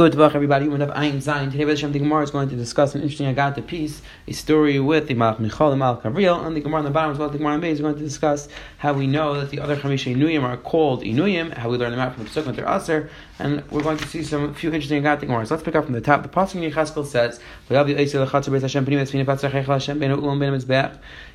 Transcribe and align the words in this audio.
Good 0.00 0.14
luck, 0.14 0.34
everybody. 0.34 0.66
We 0.66 0.80
have 0.80 0.88
Ayin 0.88 1.16
Zayin. 1.16 1.52
Today, 1.52 1.66
Hashem, 1.66 1.92
the 1.92 1.98
Gemara 1.98 2.22
is 2.22 2.30
going 2.30 2.48
to 2.48 2.56
discuss 2.56 2.94
an 2.94 3.02
interesting 3.02 3.26
Agatha 3.26 3.60
piece, 3.60 4.00
a 4.26 4.32
story 4.32 4.80
with 4.80 5.08
the 5.08 5.14
Malach 5.14 5.38
Michal, 5.38 5.68
the 5.68 5.76
Malach 5.76 6.02
Gabriel, 6.02 6.40
and 6.40 6.56
the 6.56 6.60
Gemara 6.62 6.78
on 6.78 6.84
the 6.86 6.90
bottom, 6.90 7.12
as 7.12 7.18
well 7.18 7.28
the 7.28 7.36
Gemara 7.36 7.52
on 7.52 7.64
is 7.64 7.82
going 7.82 7.94
to 7.94 8.00
discuss 8.00 8.48
how 8.78 8.94
we 8.94 9.06
know 9.06 9.38
that 9.38 9.50
the 9.50 9.60
other 9.60 9.76
Chamisha 9.76 10.16
Inuyim 10.16 10.42
are 10.42 10.56
called 10.56 11.02
Inuyim, 11.02 11.52
how 11.52 11.68
we 11.68 11.76
learn 11.76 11.90
them 11.90 12.00
out 12.00 12.14
from 12.14 12.24
the 12.24 12.30
Pesuk 12.30 12.46
with 12.46 12.56
their 12.56 12.66
Aser, 12.66 13.10
and 13.38 13.62
we're 13.70 13.82
going 13.82 13.98
to 13.98 14.08
see 14.08 14.22
some 14.22 14.54
few 14.54 14.72
interesting 14.72 15.04
Agatha 15.04 15.26
Gemaras. 15.26 15.50
Let's 15.50 15.62
pick 15.62 15.74
up 15.74 15.84
from 15.84 15.92
the 15.92 16.00
top. 16.00 16.22
The 16.22 16.30
Pasuk 16.30 16.54
in 16.54 16.72
Yechaskel 16.72 17.04
says, 17.04 17.38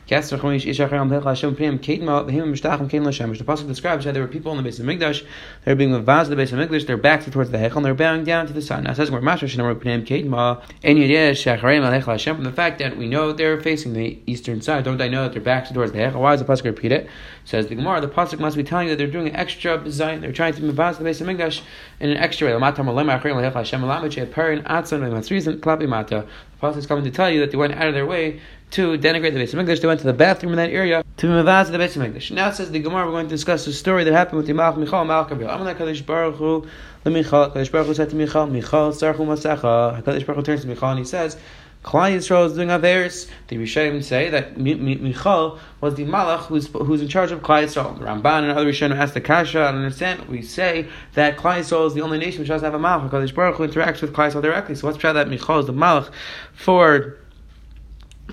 the 0.08 0.38
pasuk 3.44 3.68
describes 3.68 4.06
how 4.06 4.12
there 4.12 4.22
were 4.22 4.28
people 4.28 4.52
in 4.52 4.58
the 4.58 4.64
base 4.64 4.78
of 4.80 4.86
Mikdash. 4.86 5.26
They're 5.64 5.76
being 5.76 5.90
mavaz 5.90 6.30
the 6.30 6.36
base 6.36 6.52
of 6.52 6.60
Mikdash. 6.60 6.86
Their 6.86 6.96
backs 6.96 7.28
are 7.28 7.32
towards 7.32 7.50
the 7.50 7.58
Hechel. 7.58 7.78
and 7.78 7.86
They're 7.86 7.96
bowing 7.96 8.24
down 8.24 8.46
to 8.46 8.54
the 8.54 8.62
sun. 8.62 8.84
Now 8.84 8.92
it 8.92 8.98
says 8.98 9.10
we're 9.10 9.22
From 9.22 9.40
the 12.44 12.52
fact 12.52 12.78
that 12.80 12.98
we 12.98 13.08
know 13.08 13.32
they're 13.32 13.60
facing 13.60 13.94
the 13.94 14.20
eastern 14.28 14.62
side, 14.62 14.84
don't 14.84 15.02
I 15.02 15.08
know 15.08 15.24
that 15.24 15.34
their 15.34 15.42
backs 15.42 15.72
are 15.72 15.74
towards 15.74 15.92
the 15.92 15.98
Hechel? 15.98 16.20
Why 16.20 16.36
does 16.36 16.46
the 16.46 16.46
pasuk 16.46 16.66
repeat 16.66 16.92
it? 16.92 17.10
Says 17.46 17.68
the 17.68 17.76
Gemara. 17.76 18.02
The 18.02 18.08
pasuk 18.08 18.40
must 18.40 18.58
be 18.58 18.64
telling 18.64 18.88
you 18.88 18.94
that 18.94 18.98
they're 18.98 19.12
doing 19.12 19.28
an 19.28 19.36
extra 19.36 19.78
design. 19.78 20.22
They're 20.22 20.32
trying 20.32 20.54
to 20.56 20.62
mavaz 20.62 20.98
the 20.98 21.04
base 21.04 21.22
of 21.22 21.28
Mikdash 21.28 21.62
in 22.00 22.10
an 22.10 22.18
extra 22.18 22.48
way. 22.48 22.54
The 22.54 22.60
pasuk 26.62 26.78
is 26.78 26.88
coming 26.88 27.04
to 27.04 27.12
tell 27.12 27.30
you 27.30 27.42
that 27.42 27.52
they 27.52 27.58
went 27.58 27.74
out 27.74 27.88
of 27.88 27.94
their 27.94 28.08
way 28.08 28.42
to 28.72 28.98
denigrate 28.98 29.34
the 29.34 29.40
base 29.40 29.54
of 29.54 29.60
Hamikdash. 29.60 29.80
They 29.80 29.88
went 29.88 30.00
to 30.00 30.08
the 30.08 30.14
bathroom 30.14 30.54
in 30.54 30.58
that 30.58 30.72
area 30.72 31.04
to 31.18 31.28
mavaz 31.28 31.72
the 31.72 31.78
Beis 31.78 31.96
Hamikdash. 31.96 32.32
Now 32.32 32.50
it 32.50 32.56
says 32.56 32.72
the 32.72 32.80
Gemara. 32.80 33.06
We're 33.06 33.12
going 33.12 33.28
to 33.28 33.36
discuss 33.36 33.68
a 33.68 33.74
story 33.74 34.04
that 34.06 34.14
happened 34.14 34.38
with 34.38 34.48
the 34.48 34.54
Malach 34.54 34.78
Michal 34.78 35.06
Malach 35.06 35.30
Gabriel. 35.30 35.52
Amalek 35.52 35.78
Kadosh 35.78 36.04
Baruch 36.04 36.36
Hu 36.38 36.68
the 37.04 37.12
Michal. 37.12 37.52
Kadosh 37.52 37.72
Baruch 37.72 37.88
Hu 37.88 37.94
said 37.94 38.10
to 38.10 38.16
Michal, 38.16 38.48
Michal 38.48 38.92
Sarchu 38.92 39.18
Masecha. 39.18 40.02
Kadosh 40.02 40.26
Baruch 40.26 40.38
Hu 40.38 40.44
turns 40.44 40.62
to 40.62 40.68
Michal 40.68 40.90
and 40.90 41.00
he 41.00 41.06
says. 41.06 41.38
Klal 41.86 42.12
Yisrael 42.12 42.48
is 42.48 42.54
doing 42.54 42.70
Averis. 42.70 43.30
The 43.48 43.58
Rishonim 43.58 44.04
say 44.04 44.28
that 44.32 44.58
Michal 44.58 45.60
was 45.82 45.94
the 45.94 46.04
Malach 46.04 46.48
who's, 46.48 46.66
who's 46.66 47.00
in 47.00 47.08
charge 47.08 47.32
of 47.32 47.44
Klal 47.44 47.64
Yisrael. 47.64 48.00
The 48.00 48.06
Ramban 48.06 48.42
and 48.42 48.52
other 48.52 48.66
Rishonim 48.66 48.98
ask 48.98 49.14
the 49.14 49.22
Kasha, 49.22 49.60
I 49.60 49.68
understand. 49.68 50.28
We 50.28 50.42
say 50.42 50.88
that 51.14 51.38
Klal 51.38 51.60
Yisrael 51.60 51.86
is 51.86 51.94
the 51.94 52.02
only 52.02 52.18
nation 52.18 52.40
which 52.40 52.48
doesn't 52.48 52.66
have 52.66 52.74
a 52.74 52.84
Malach 52.84 53.04
because 53.04 53.32
Baruch 53.32 53.58
Hu 53.58 53.68
interacts 53.68 54.02
with 54.02 54.14
Klal 54.14 54.32
Yisrael 54.32 54.42
directly. 54.42 54.74
So 54.74 54.92
try 54.94 55.14
that 55.14 55.30
Michal 55.30 55.60
is 55.60 55.68
the 55.68 55.74
Malach 55.74 56.12
for 56.54 57.20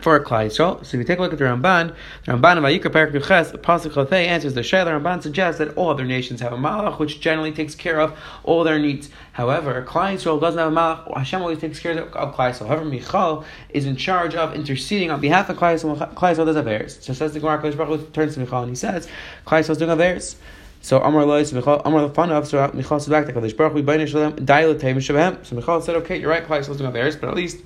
for 0.01 0.19
Klal 0.25 0.47
Yisrael. 0.47 0.85
So 0.85 0.97
if 0.97 1.01
you 1.01 1.05
take 1.05 1.19
a 1.19 1.23
look 1.23 1.33
at 1.33 1.39
the 1.39 1.45
Ramban, 1.45 1.95
the 2.25 2.33
Ramban 2.33 2.59
of 2.59 2.65
Ayikra 2.65 2.91
Parak 2.91 3.13
Yuches, 3.13 3.53
the 3.53 3.59
Pasuk 3.59 3.93
Chotei 3.93 4.27
answers 4.27 4.55
the 4.55 4.63
Shayla. 4.63 5.01
Ramban 5.01 5.23
suggests 5.23 5.59
that 5.59 5.77
all 5.77 5.91
other 5.91 6.05
nations 6.05 6.41
have 6.41 6.53
a 6.53 6.57
Malach, 6.57 6.99
which 6.99 7.21
generally 7.21 7.53
takes 7.53 7.75
care 7.75 8.01
of 8.01 8.19
all 8.43 8.65
their 8.65 8.79
needs. 8.79 9.11
However, 9.33 9.85
Klal 9.87 10.15
Yisrael 10.15 10.41
doesn't 10.41 10.59
have 10.59 10.73
a 10.73 10.75
Malach. 10.75 11.17
Hashem 11.17 11.43
always 11.43 11.59
takes 11.59 11.79
care 11.79 11.99
of 11.99 12.11
Klal 12.11 12.51
Yisrael. 12.51 12.69
However, 12.69 12.85
Michal 12.85 13.45
is 13.69 13.85
in 13.85 13.97
charge 13.97 14.35
of 14.35 14.55
interceding 14.55 15.11
on 15.11 15.21
behalf 15.21 15.49
of 15.51 15.57
Klal 15.59 15.75
Yisrael. 15.75 16.15
Klal 16.15 16.35
Yisrael 16.35 16.47
does 16.47 16.57
have 16.57 16.67
heirs. 16.67 16.99
So 17.03 17.13
says 17.13 17.35
the 17.35 17.41
Gemara, 17.41 17.59
Baruch 17.73 18.13
turns 18.13 18.35
to 18.35 18.41
Michal 18.41 18.63
and 18.63 18.71
he 18.71 18.77
says, 18.77 19.07
Klal 19.47 19.61
Yisrael 19.61 19.71
is 19.71 19.79
doing 19.79 20.01
heirs. 20.01 20.37
So 20.81 21.01
Amar 21.01 21.25
Lois 21.25 21.53
Michal 21.53 21.81
Amar 21.85 22.09
Lefanav. 22.09 22.47
So 22.47 22.69
Michal 22.75 22.99
said 22.99 23.11
back 23.11 23.27
to 23.27 23.33
Kadosh 23.33 23.57
Baruch 23.57 23.75
Hu 23.75 23.83
B'nei 23.85 24.09
Shalem 24.09 24.33
Dailatei 24.35 24.95
Mishabehem. 24.95 25.47
So 25.47 25.55
Michal 25.55 25.81
said, 25.81 25.97
okay, 25.97 26.19
you're 26.19 26.31
right. 26.31 26.45
Klal 26.45 26.61
Yisrael 26.61 26.71
is 26.71 26.77
doing 26.79 26.97
heirs, 26.97 27.15
but 27.15 27.29
at 27.29 27.37
least 27.37 27.59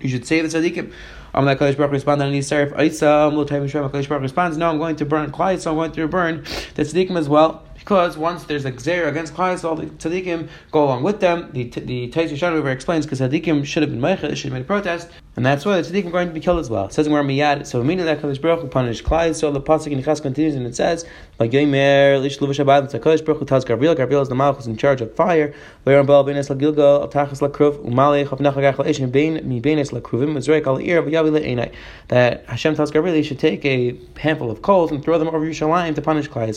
you 0.00 0.08
should 0.08 0.26
say 0.26 0.40
the 0.40 0.48
tzaddikim. 0.48 0.92
I'm 1.32 1.44
like 1.44 1.58
Kadosh 1.58 1.76
Baruch 1.76 1.92
responded 1.92 2.24
and 2.24 2.34
he 2.34 2.42
said, 2.42 2.72
"Aisa 2.72 3.30
Multay 3.32 3.62
Mishram." 3.62 3.88
Kadosh 3.90 4.08
Baruch 4.08 4.22
responds, 4.22 4.56
"No, 4.56 4.68
I'm 4.68 4.78
going 4.78 4.96
to 4.96 5.04
burn 5.04 5.30
Klai, 5.30 5.60
so 5.60 5.70
I'm 5.70 5.76
going 5.76 5.92
to 5.92 6.08
burn 6.08 6.44
the 6.74 6.82
tzaddikim 6.82 7.16
as 7.16 7.28
well." 7.28 7.64
Because 7.78 8.18
once 8.18 8.44
there's 8.44 8.66
a 8.66 8.72
gzer 8.72 9.08
against 9.08 9.32
Klai, 9.34 9.64
all 9.64 9.76
the 9.76 9.86
tzaddikim 9.86 10.48
go 10.70 10.84
along 10.84 11.02
with 11.02 11.20
them. 11.20 11.50
The 11.52 11.64
the 11.64 12.08
Taisy 12.10 12.32
Shana 12.32 12.66
explains 12.70 13.06
because 13.06 13.20
tzaddikim 13.20 13.64
should 13.64 13.82
have 13.82 13.90
been 13.90 14.00
meichel, 14.00 14.36
should 14.36 14.46
have 14.46 14.52
made 14.52 14.62
a 14.62 14.64
protest, 14.64 15.08
and 15.36 15.46
that's 15.46 15.64
why 15.64 15.80
the 15.80 15.88
tzaddikim 15.88 16.06
are 16.06 16.10
going 16.10 16.28
to 16.28 16.34
be 16.34 16.40
killed 16.40 16.58
as 16.58 16.68
well. 16.68 16.86
It 16.86 16.92
says 16.92 17.06
in 17.06 17.12
miyad. 17.12 17.66
So 17.66 17.80
immediately 17.80 18.12
that 18.12 18.22
Kadosh 18.22 18.40
Baruch 18.40 18.70
punish 18.70 19.02
Klai. 19.02 19.34
So 19.34 19.50
the 19.52 19.60
pasuk 19.60 19.92
in 19.92 20.02
Chas 20.02 20.20
continues 20.20 20.56
and 20.56 20.66
it 20.66 20.74
says, 20.74 21.06
"Like 21.40 21.52
Yomer 21.52 22.20
Lish 22.20 22.38
Luva 22.38 22.50
Shabbat." 22.50 22.84
It's 22.84 22.94
Kadosh 22.94 23.24
Baruch 23.24 23.46
tells 23.48 23.64
Gabriel. 23.64 23.94
Gabriel 23.94 24.20
is 24.20 24.28
the 24.28 24.34
malach 24.34 24.56
who's 24.56 24.66
in 24.66 24.76
charge 24.76 25.00
of 25.00 25.14
fire. 25.14 25.54
Ve'er 25.86 26.06
Baal 26.06 26.22
Benes 26.22 26.50
LaGilgal 26.50 27.10
Altachas 27.10 27.40
LaKruv 27.40 27.82
Umalech 27.86 28.26
Avnach 28.26 28.52
Agach 28.52 28.74
LaEshin 28.74 29.10
Bein 29.10 29.48
Mi 29.48 29.58
Benes 29.58 29.90
LaKruvim 29.90 30.34
Mizrek 30.34 30.66
Al 30.66 30.76
Ir 30.76 31.02
V'Yavi 31.02 31.40
LeEnai. 31.40 31.72
That 32.08 32.44
Hashem 32.46 32.76
tells 32.76 32.90
Gabriel 32.90 33.16
he 33.16 33.22
should 33.22 33.38
take 33.38 33.64
a 33.64 33.98
handful 34.18 34.50
of 34.50 34.60
coals 34.60 34.90
and 34.90 35.02
throw 35.02 35.18
them 35.18 35.28
over 35.28 35.40
Yerushalayim 35.40 35.94
to 35.94 36.02
punish 36.02 36.28
Klai. 36.28 36.50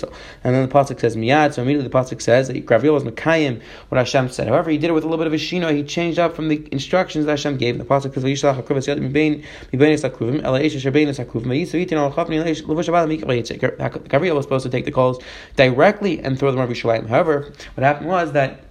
And 0.43 0.53
then 0.53 0.67
the 0.67 0.73
pasuk 0.73 0.99
says 0.99 1.15
miyad. 1.15 1.53
So 1.53 1.61
immediately 1.61 1.87
the 1.87 1.97
pasuk 1.97 2.21
says 2.21 2.49
that 2.49 2.65
Gabriel 2.65 2.95
was 2.95 3.03
Mekayim 3.03 3.61
what 3.87 3.97
Hashem 3.97 4.27
said. 4.29 4.49
However, 4.49 4.69
he 4.69 4.77
did 4.77 4.89
it 4.89 4.93
with 4.93 5.05
a 5.05 5.07
little 5.07 5.23
bit 5.23 5.27
of 5.27 5.33
a 5.33 5.37
shino. 5.37 5.73
He 5.73 5.83
changed 5.83 6.19
up 6.19 6.35
from 6.35 6.49
the 6.49 6.67
instructions 6.73 7.25
that 7.25 7.31
Hashem 7.31 7.55
gave. 7.55 7.77
The 7.77 7.85
pasuk 7.85 8.13
says 8.13 8.23
V'Yishlach 8.25 8.61
HaKruvas 8.61 8.93
Yad 8.93 8.99
Mibein 8.99 9.45
Mibein 9.71 9.93
LaKruvim 9.93 10.43
Ela 10.43 10.59
Esha 10.59 10.81
Shebein 10.81 11.07
LaKruvim 11.07 11.45
Mayisu 11.45 11.85
Yitin 11.85 11.93
Al 11.93 12.11
Chafni 12.11 12.43
Levush 12.43 12.87
Abad 12.89 14.09
Gabriel 14.09 14.35
was 14.35 14.45
supposed 14.45 14.63
to 14.63 14.72
take 14.73 14.85
the 14.85 14.91
coals 14.91 15.23
directly 15.55 16.19
and 16.19 16.37
throw 16.37 16.51
them 16.51 16.59
over 16.59 16.73
Yerushalayim. 16.73 17.07
However, 17.07 17.53
what 17.75 17.83
happened 17.83 18.07
was 18.07 18.33
that 18.33 18.63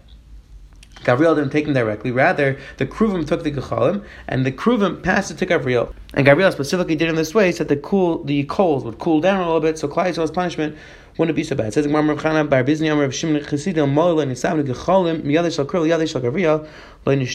Gabriel 1.05 1.35
didn't 1.35 1.51
take 1.51 1.65
them 1.65 1.75
directly. 1.75 2.11
Rather, 2.11 2.59
the 2.77 2.87
Kruvim 2.87 3.27
took 3.27 3.43
the 3.43 3.51
Gechalim, 3.51 4.05
and 4.29 4.47
the 4.47 4.53
Kruvim 4.53 5.03
passed 5.03 5.31
it 5.31 5.39
to 5.39 5.47
Gabriel. 5.47 5.93
And 6.15 6.25
Gabriel 6.25 6.53
specifically 6.53 6.95
did 6.95 7.07
it 7.07 7.11
in 7.11 7.17
this 7.17 7.35
way, 7.35 7.51
so 7.51 7.65
that 7.65 7.75
the 7.75 7.81
cool 7.81 8.23
the 8.25 8.45
coals 8.45 8.85
would 8.85 8.99
cool 8.99 9.21
down 9.21 9.41
a 9.41 9.45
little 9.45 9.61
bit, 9.61 9.79
so 9.79 9.89
Klai 9.89 10.13
punishment 10.33 10.77
wouldn't 11.19 11.37
be 11.37 11.45
so 11.45 11.57
bad. 11.57 11.69
It 11.69 11.75
says 11.75 11.87
Gemara 11.87 12.17
Chana 12.17 12.49
Bar 12.49 12.65
Bizni 12.65 12.89
Amar 12.89 13.05
Rav 13.05 13.15
Shimon 13.15 13.43
Chesidim 13.43 13.93
Mola 13.93 14.25
Nisav 14.25 14.63
Gechalim 14.63 15.23
Miyadish 15.23 15.57
Shal 15.57 15.67
Yadish 15.67 16.13
Shal 16.13 16.23
Gabriel 16.23 16.67
Says 17.05 17.25
the 17.25 17.27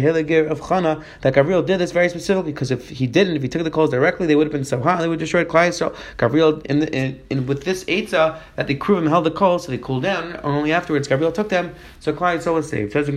Hiligir 0.00 0.48
of 0.48 0.60
Chana 0.60 1.02
that 1.22 1.34
Gabriel 1.34 1.62
did 1.62 1.78
this 1.78 1.90
very 1.90 2.08
specifically 2.08 2.52
because 2.52 2.70
if 2.70 2.88
he 2.88 3.08
didn't, 3.08 3.34
if 3.34 3.42
he 3.42 3.48
took 3.48 3.64
the 3.64 3.70
calls 3.70 3.90
directly, 3.90 4.28
they 4.28 4.36
would 4.36 4.46
have 4.46 4.52
been 4.52 4.64
so 4.64 4.80
hot, 4.80 5.00
they 5.00 5.08
would 5.08 5.14
have 5.14 5.20
destroyed 5.20 5.48
Klai 5.48 5.74
So 5.74 5.92
Gabriel 6.18 6.60
in, 6.66 6.78
the, 6.78 6.94
in, 6.94 7.20
in 7.28 7.46
with 7.46 7.64
this 7.64 7.82
Eitzah 7.84 8.38
that 8.54 8.68
the 8.68 8.76
Kruvim 8.76 9.08
held 9.08 9.26
the 9.26 9.32
calls 9.32 9.64
so 9.64 9.72
they 9.72 9.78
cooled 9.78 10.04
down, 10.04 10.32
and 10.32 10.44
only 10.44 10.72
afterwards 10.72 11.08
Gabriel 11.08 11.32
took 11.32 11.48
them, 11.48 11.74
so 11.98 12.12
Klal 12.12 12.38
Yisrael 12.38 12.54
was 12.54 12.68
saved. 12.68 12.92
Says. 12.92 13.08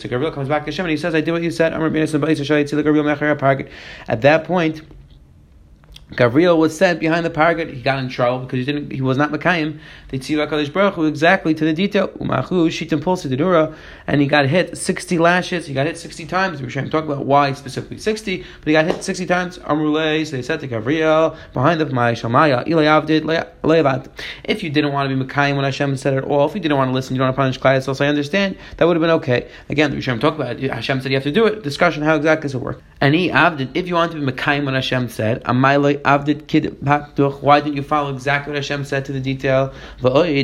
So 0.00 0.08
Gabriel 0.08 0.32
comes 0.32 0.48
back 0.48 0.64
to 0.64 0.70
Hashem 0.70 0.84
and 0.84 0.90
he 0.90 0.96
says, 0.96 1.14
I 1.14 1.20
did 1.20 1.32
what 1.32 1.42
you 1.42 1.50
said. 1.50 1.72
At 4.08 4.22
that 4.22 4.44
point, 4.44 4.82
Gabriel 6.16 6.58
was 6.58 6.76
sent 6.76 7.00
behind 7.00 7.24
the 7.24 7.30
pargot. 7.30 7.72
He 7.72 7.80
got 7.80 7.98
in 7.98 8.08
trouble 8.08 8.40
because 8.40 8.58
he 8.58 8.64
didn't. 8.64 8.92
He 8.92 9.00
was 9.00 9.16
not 9.16 9.30
Mekayim. 9.32 9.78
They 10.08 10.18
tzivah 10.18 10.48
Kadosh 10.48 10.72
Baruch 10.72 10.94
Hu 10.94 11.06
exactly 11.06 11.54
to 11.54 11.64
the 11.64 11.72
detail. 11.72 12.08
Umachu 12.08 12.68
shitim 12.68 13.00
dedura, 13.00 13.74
and 14.06 14.20
he 14.20 14.26
got 14.26 14.46
hit 14.46 14.76
sixty 14.76 15.18
lashes. 15.18 15.66
He 15.66 15.74
got 15.74 15.86
hit 15.86 15.96
sixty 15.96 16.26
times. 16.26 16.60
We 16.60 16.66
are 16.68 16.70
trying 16.70 16.84
to 16.86 16.90
talk 16.90 17.04
about 17.04 17.24
why 17.24 17.52
specifically 17.52 17.98
sixty, 17.98 18.38
but 18.38 18.66
he 18.66 18.72
got 18.72 18.84
hit 18.84 19.02
sixty 19.02 19.26
times. 19.26 19.58
Amrulay. 19.58 20.26
So 20.26 20.36
they 20.36 20.42
said 20.42 20.60
to 20.60 20.66
Gabriel 20.66 21.36
behind 21.52 21.80
the 21.80 21.86
my 21.86 22.12
shamaya. 22.12 22.64
If 24.44 24.62
you 24.62 24.70
didn't 24.70 24.92
want 24.92 25.08
to 25.08 25.16
be 25.16 25.24
Mekayim 25.24 25.56
when 25.56 25.64
Hashem 25.64 25.96
said 25.96 26.14
it 26.14 26.24
all, 26.24 26.46
if 26.46 26.54
you 26.54 26.60
didn't 26.60 26.76
want 26.76 26.88
to 26.88 26.92
listen, 26.92 27.14
you 27.14 27.18
don't 27.18 27.26
want 27.28 27.36
to 27.36 27.40
punish 27.40 27.60
Klai. 27.60 27.82
So 27.82 28.04
I 28.04 28.08
understand 28.08 28.56
that 28.76 28.84
would 28.84 28.96
have 28.96 29.00
been 29.00 29.10
okay. 29.10 29.48
Again, 29.68 29.90
the 29.90 29.96
Rishon 29.96 30.20
talk 30.20 30.34
about 30.34 30.58
it. 30.58 30.70
Hashem 30.70 31.00
said 31.00 31.10
you 31.10 31.16
have 31.16 31.24
to 31.24 31.32
do 31.32 31.46
it. 31.46 31.62
Discussion 31.62 32.02
how 32.02 32.16
exactly 32.16 32.42
does 32.42 32.54
it 32.54 32.60
work? 32.60 32.82
And 33.00 33.14
he 33.14 33.30
avdid. 33.30 33.70
If 33.74 33.86
you 33.88 33.94
want 33.94 34.12
to 34.12 34.20
be 34.20 34.32
Mekayim 34.32 34.64
when 34.64 34.74
Hashem 34.74 35.08
said, 35.08 35.42
Amaylay 35.44 36.00
avdid 36.04 36.46
kid 36.46 36.76
why 37.40 37.60
didn't 37.60 37.76
you 37.76 37.82
follow 37.82 38.12
exactly 38.12 38.52
what 38.52 38.56
Hashem 38.56 38.84
said 38.84 39.04
to 39.06 39.12
the 39.12 39.20
detail? 39.20 39.72
Even 39.98 40.40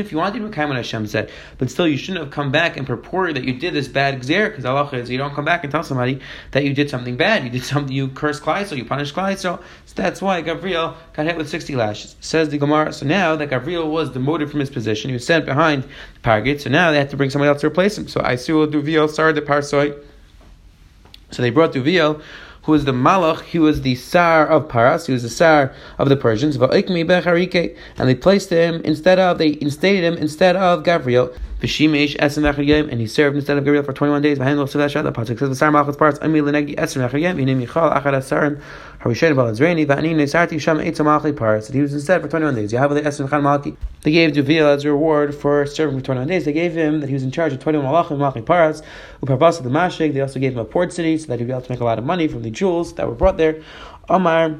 if 0.00 0.12
you 0.12 0.18
wanted 0.18 0.38
to 0.40 0.48
come 0.50 0.68
what 0.70 0.76
Hashem 0.76 1.06
said, 1.06 1.30
but 1.58 1.70
still 1.70 1.86
you 1.86 1.96
shouldn't 1.96 2.24
have 2.24 2.32
come 2.32 2.50
back 2.50 2.76
and 2.76 2.86
purported 2.86 3.36
that 3.36 3.44
you 3.44 3.54
did 3.54 3.74
this 3.74 3.88
bad 3.88 4.20
gzer, 4.20 4.48
because 4.48 4.64
Allah 4.64 4.88
is 4.92 5.10
you 5.10 5.18
don't 5.18 5.34
come 5.34 5.44
back 5.44 5.64
and 5.64 5.70
tell 5.70 5.82
somebody 5.82 6.20
that 6.52 6.64
you 6.64 6.74
did 6.74 6.90
something 6.90 7.16
bad. 7.16 7.44
You 7.44 7.50
did 7.50 7.64
something, 7.64 7.94
you 7.94 8.08
cursed 8.08 8.42
Klai, 8.42 8.66
so 8.66 8.74
you 8.74 8.84
punished 8.84 9.14
Klai, 9.14 9.36
so, 9.38 9.60
that's 9.94 10.20
why 10.20 10.40
Gabriel 10.40 10.96
got 11.12 11.26
hit 11.26 11.36
with 11.36 11.48
60 11.48 11.76
lashes. 11.76 12.16
Says 12.20 12.48
the 12.48 12.58
Gemara, 12.58 12.92
so 12.92 13.06
now 13.06 13.36
that 13.36 13.48
Gabriel 13.48 13.88
was 13.88 14.10
demoted 14.10 14.50
from 14.50 14.58
his 14.58 14.68
position, 14.68 15.08
he 15.10 15.14
was 15.14 15.24
sent 15.24 15.44
behind 15.44 15.84
the 15.84 15.88
Pargate, 16.20 16.60
so 16.60 16.68
now 16.68 16.90
they 16.90 16.98
had 16.98 17.10
to 17.10 17.16
bring 17.16 17.30
somebody 17.30 17.48
else 17.48 17.60
to 17.60 17.68
replace 17.68 17.96
him. 17.96 18.08
So 18.08 18.20
I 18.20 18.34
see 18.34 18.52
Duviel 18.52 19.08
started 19.08 19.36
the 19.36 19.42
Parsoi. 19.46 19.96
So 21.30 21.42
they 21.42 21.50
brought 21.50 21.72
Duviel, 21.72 22.22
who 22.64 22.72
was 22.72 22.84
the 22.84 22.92
Malach, 22.92 23.42
he 23.42 23.58
was 23.58 23.82
the 23.82 23.94
Sar 23.94 24.46
of 24.46 24.68
Paras, 24.68 25.06
he 25.06 25.12
was 25.12 25.22
the 25.22 25.28
Sar 25.28 25.74
of 25.98 26.08
the 26.08 26.16
Persians, 26.16 26.56
and 26.56 28.08
they 28.08 28.14
placed 28.14 28.50
him 28.50 28.80
instead 28.84 29.18
of, 29.18 29.38
they 29.38 29.58
instated 29.60 30.04
him 30.04 30.14
instead 30.14 30.56
of 30.56 30.82
Gabriel. 30.82 31.32
And 31.60 31.70
he 31.70 33.06
served 33.06 33.36
instead 33.36 33.56
of 33.56 33.64
Gabriel 33.64 33.84
for 33.84 33.94
21 33.94 34.20
days. 34.20 34.38
The 34.38 34.44
That 39.04 39.12
he 41.74 41.80
was 41.82 41.92
instead 41.92 42.22
for 42.22 42.28
21 42.28 42.54
days. 42.54 42.70
They 42.70 44.10
gave 44.10 44.32
Duviel 44.32 44.74
as 44.74 44.84
a 44.84 44.88
reward 44.88 45.34
for 45.34 45.66
serving 45.66 45.98
for 45.98 46.04
21 46.06 46.26
days. 46.26 46.46
They 46.46 46.54
gave 46.54 46.72
him 46.72 47.00
that 47.00 47.08
he 47.08 47.12
was 47.12 47.22
in 47.22 47.30
charge 47.30 47.52
of 47.52 47.58
21 47.58 47.84
malachim, 47.86 48.16
malchi 48.16 48.42
parts, 48.44 48.80
uparvasa 49.22 49.62
the 49.62 49.68
mashik. 49.68 50.14
They 50.14 50.22
also 50.22 50.40
gave 50.40 50.54
him 50.54 50.58
a 50.58 50.64
port 50.64 50.90
city 50.90 51.18
so 51.18 51.26
that 51.26 51.38
he'd 51.38 51.44
be 51.44 51.52
able 51.52 51.60
to 51.60 51.70
make 51.70 51.80
a 51.80 51.84
lot 51.84 51.98
of 51.98 52.06
money 52.06 52.28
from 52.28 52.42
the 52.42 52.50
jewels 52.50 52.94
that 52.94 53.06
were 53.06 53.14
brought 53.14 53.36
there. 53.36 53.60
Omar, 54.08 54.56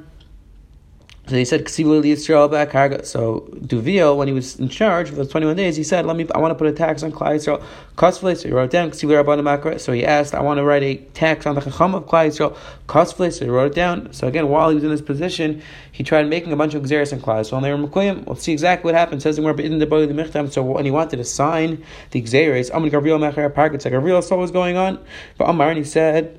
So 1.26 1.37
he 1.37 1.47
said, 1.47 1.65
Yisrael 1.65 3.06
So 3.06 3.49
Duvio, 3.55 4.15
when 4.15 4.29
he 4.29 4.35
was 4.35 4.56
in 4.56 4.69
charge 4.69 5.09
for 5.09 5.15
those 5.15 5.31
21 5.31 5.56
days, 5.56 5.75
he 5.75 5.82
said, 5.82 6.05
Let 6.05 6.17
me 6.17 6.26
I 6.35 6.38
want 6.38 6.50
to 6.50 6.55
put 6.55 6.67
a 6.67 6.73
tax 6.73 7.03
on 7.03 7.12
Klal 7.12 7.37
Yisrael. 7.37 7.65
Kosfle, 7.97 8.37
so 8.37 8.49
he 8.49 8.53
wrote 8.53 8.71
down. 8.71 8.93
So 8.93 9.93
he 9.93 10.05
asked, 10.05 10.35
I 10.35 10.43
want 10.43 10.59
to 10.59 10.65
write 10.65 10.82
a 10.82 10.97
tax 11.15 11.47
on 11.47 11.55
the 11.55 11.62
Chacham 11.62 11.94
of 11.94 12.05
Klal 12.05 12.29
Yisrael. 12.29 12.55
Kosfle, 12.88 13.32
so 13.32 13.47
he 13.47 13.50
wrote 13.50 13.73
it 13.73 13.75
down. 13.75 14.12
So 14.12 14.29
again, 14.29 14.49
while 14.49 14.69
he 14.69 14.75
was 14.75 14.85
in 14.85 14.91
this 14.91 15.00
position, 15.00 15.62
he 15.93 16.03
tried 16.03 16.29
making 16.29 16.53
a 16.53 16.56
bunch 16.56 16.75
of 16.75 16.82
Xeris 16.82 17.12
and 17.12 17.23
Klai 17.23 17.47
So 17.47 17.56
when 17.56 17.62
they 17.62 17.73
were 17.73 17.79
Mekuyim, 17.79 18.26
we'll 18.26 18.37
see 18.37 18.53
exactly 18.53 18.93
what 18.93 18.94
happened. 18.94 19.23
Says 19.23 19.38
in 19.38 19.79
the 19.79 19.87
body 19.87 20.03
of 20.03 20.15
the 20.15 20.23
Michtam. 20.23 20.53
So 20.53 20.62
when 20.62 20.85
he 20.85 20.91
wanted 20.91 21.17
to 21.17 21.25
sign 21.25 21.82
the 22.11 22.21
Xeris, 22.21 22.71
Amun 22.71 22.91
Gabriel 22.91 23.19
Mecher 23.19 23.55
Park, 23.55 23.73
it's 23.73 23.87
like 23.87 23.93
Gabriel 23.93 24.21
saw 24.21 24.37
what 24.37 24.43
was 24.43 24.50
going 24.50 24.76
on. 24.76 25.03
But 25.38 25.49
Amar, 25.49 25.71
and 25.71 25.79
he 25.79 25.85
said, 25.85 26.38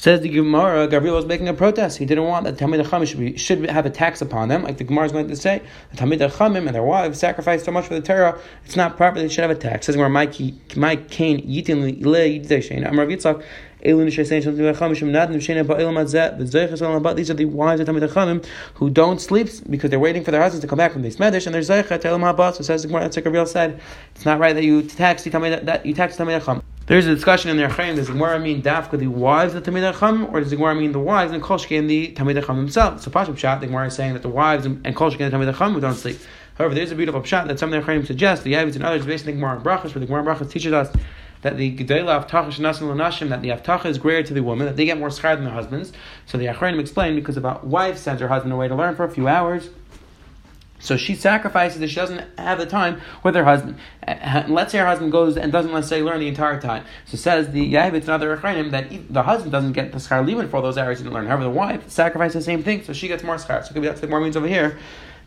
Says 0.00 0.20
the 0.20 0.28
Gemara, 0.28 0.86
Gabriel 0.88 1.16
was 1.16 1.26
making 1.26 1.48
a 1.48 1.54
protest. 1.54 1.98
He 1.98 2.06
didn't 2.06 2.24
want 2.24 2.44
that 2.44 2.56
Talmid 2.56 2.84
Chachamim 2.84 3.06
should, 3.06 3.40
should 3.40 3.68
have 3.68 3.86
a 3.86 3.90
tax 3.90 4.22
upon 4.22 4.48
them, 4.48 4.62
like 4.62 4.78
the 4.78 4.84
Gemara 4.84 5.06
is 5.06 5.12
going 5.12 5.28
to 5.28 5.36
say. 5.36 5.62
The 5.90 5.98
Talmid 5.98 6.20
Chachamim 6.20 6.66
and 6.66 6.74
their 6.74 6.82
wives 6.82 7.18
sacrificed 7.18 7.64
so 7.64 7.72
much 7.72 7.86
for 7.86 7.94
the 7.94 8.00
Torah, 8.00 8.38
it's 8.64 8.76
not 8.76 8.96
proper, 8.96 9.20
they 9.20 9.28
should 9.28 9.42
have 9.42 9.50
a 9.50 9.54
tax. 9.54 9.86
Says 9.86 9.96
Gemara, 9.96 10.10
my 10.10 10.26
Yitzchak, 10.26 10.64
these 13.82 13.94
are 17.30 17.34
the 17.34 17.44
wives 17.46 17.80
of 17.80 17.86
Talmid 17.86 18.08
Chachamim 18.08 18.46
who 18.74 18.90
don't 18.90 19.20
sleep 19.20 19.48
because 19.68 19.90
they're 19.90 19.98
waiting 19.98 20.22
for 20.24 20.30
their 20.30 20.42
husbands 20.42 20.62
to 20.62 20.68
come 20.68 20.78
back 20.78 20.92
from 20.92 21.02
this 21.02 21.16
medish, 21.16 21.46
and 21.46 21.54
they're 21.54 21.62
zeicha 21.62 22.00
tell 22.00 22.18
them 22.18 22.22
habas. 22.22 22.56
So 22.56 22.62
says 22.62 22.82
the 22.82 22.88
Gemara, 22.88 23.04
like 23.04 23.24
Gabriel 23.24 23.46
said, 23.46 23.80
it's 24.14 24.24
not 24.24 24.38
right 24.38 24.54
that 24.54 24.64
you 24.64 24.82
tax 24.82 25.24
the 25.24 25.30
Talmid 25.30 25.64
that 25.64 25.86
you 25.86 25.94
tax 25.94 26.16
the 26.16 26.24
Chacham. 26.24 26.62
There's 26.86 27.06
a 27.06 27.14
discussion 27.14 27.50
in 27.50 27.56
their 27.56 27.68
Chaim. 27.68 27.96
Does 27.96 28.08
the 28.08 28.14
Gemara 28.14 28.40
mean 28.40 28.62
dafka 28.62 28.98
the 28.98 29.06
wives 29.06 29.54
of 29.54 29.64
the 29.64 29.70
Chacham, 29.70 30.26
or 30.26 30.40
does 30.40 30.50
the 30.50 30.56
Gemara 30.56 30.74
mean 30.74 30.92
the 30.92 30.98
wives 30.98 31.32
and 31.32 31.42
Kolshke 31.42 31.78
and 31.78 31.88
the 31.88 32.12
Talmid 32.12 32.34
Chacham 32.34 32.56
themselves? 32.56 33.04
So 33.04 33.10
Pashim 33.10 33.38
Shat, 33.38 33.60
the 33.60 33.66
Gemara 33.66 33.86
is 33.86 33.94
saying 33.94 34.14
that 34.14 34.22
the 34.22 34.28
wives 34.28 34.66
and 34.66 34.82
Kolshke 34.84 35.20
and 35.20 35.32
the 35.32 35.36
Talmid 35.36 35.52
Chacham 35.52 35.74
who 35.74 35.80
don't 35.80 35.94
sleep. 35.94 36.18
However, 36.56 36.74
there's 36.74 36.90
a 36.90 36.96
beautiful 36.96 37.22
shot 37.22 37.48
that 37.48 37.58
some 37.58 37.68
of 37.68 37.72
their 37.72 37.80
Chaim 37.80 38.04
suggest 38.04 38.42
the 38.44 38.52
Yavis 38.52 38.74
and 38.74 38.84
others 38.84 39.06
based 39.06 39.22
on 39.22 39.26
the 39.26 39.32
Gemara 39.32 39.56
and 39.56 39.64
Brachas, 39.64 39.94
where 39.94 40.00
the 40.00 40.06
Gemara 40.06 40.24
Brachas 40.24 40.50
teaches 40.50 40.72
us 40.72 40.94
that 41.42 41.56
the 41.56 41.74
Gedela 41.76 42.24
Avtacha 42.24 42.48
Shnasim 42.48 42.82
Lanashim, 42.82 43.28
that 43.30 43.42
the 43.42 43.48
Avtacha 43.48 43.86
is 43.86 43.98
greater 43.98 44.26
to 44.28 44.34
the 44.34 44.42
woman, 44.42 44.66
that 44.66 44.76
they 44.76 44.84
get 44.84 44.98
more 44.98 45.08
schar 45.08 45.34
than 45.34 45.44
their 45.44 45.54
husbands. 45.54 45.92
So 46.26 46.38
the 46.38 46.46
Achronim 46.46 46.78
explain 46.78 47.14
because 47.14 47.36
about 47.36 47.66
wife 47.66 47.96
sends 47.98 48.20
her 48.20 48.28
husband 48.28 48.52
away 48.52 48.68
to 48.68 48.74
learn 48.74 48.94
for 48.96 49.04
a 49.04 49.10
few 49.10 49.28
hours. 49.28 49.70
So 50.80 50.96
she 50.96 51.14
sacrifices 51.14 51.78
that 51.80 51.88
she 51.88 51.96
doesn't 51.96 52.38
have 52.38 52.58
the 52.58 52.64
time 52.64 53.02
with 53.22 53.34
her 53.34 53.44
husband. 53.44 53.76
And 54.02 54.52
let's 54.54 54.72
say 54.72 54.78
her 54.78 54.86
husband 54.86 55.12
goes 55.12 55.36
and 55.36 55.52
doesn't, 55.52 55.72
let's 55.72 55.88
say, 55.88 56.02
learn 56.02 56.20
the 56.20 56.28
entire 56.28 56.58
time. 56.58 56.84
So 57.04 57.18
says 57.18 57.50
the 57.50 57.74
Yahibitz 57.74 58.02
and 58.02 58.10
other 58.10 58.34
Achronim 58.34 58.70
that 58.70 59.12
the 59.12 59.22
husband 59.22 59.52
doesn't 59.52 59.72
get 59.72 59.92
the 59.92 59.98
schar 59.98 60.26
even 60.28 60.48
for 60.48 60.62
those 60.62 60.78
hours 60.78 60.98
he 60.98 61.04
didn't 61.04 61.14
learn. 61.14 61.26
However, 61.26 61.44
the 61.44 61.50
wife 61.50 61.90
sacrifices 61.90 62.34
the 62.34 62.42
same 62.42 62.62
thing, 62.62 62.82
so 62.82 62.94
she 62.94 63.08
gets 63.08 63.22
more 63.22 63.36
schar. 63.36 63.62
So 63.62 63.74
maybe 63.74 63.88
that's 63.88 64.00
the 64.00 64.08
more 64.08 64.20
means 64.20 64.36
over 64.36 64.48
here 64.48 64.78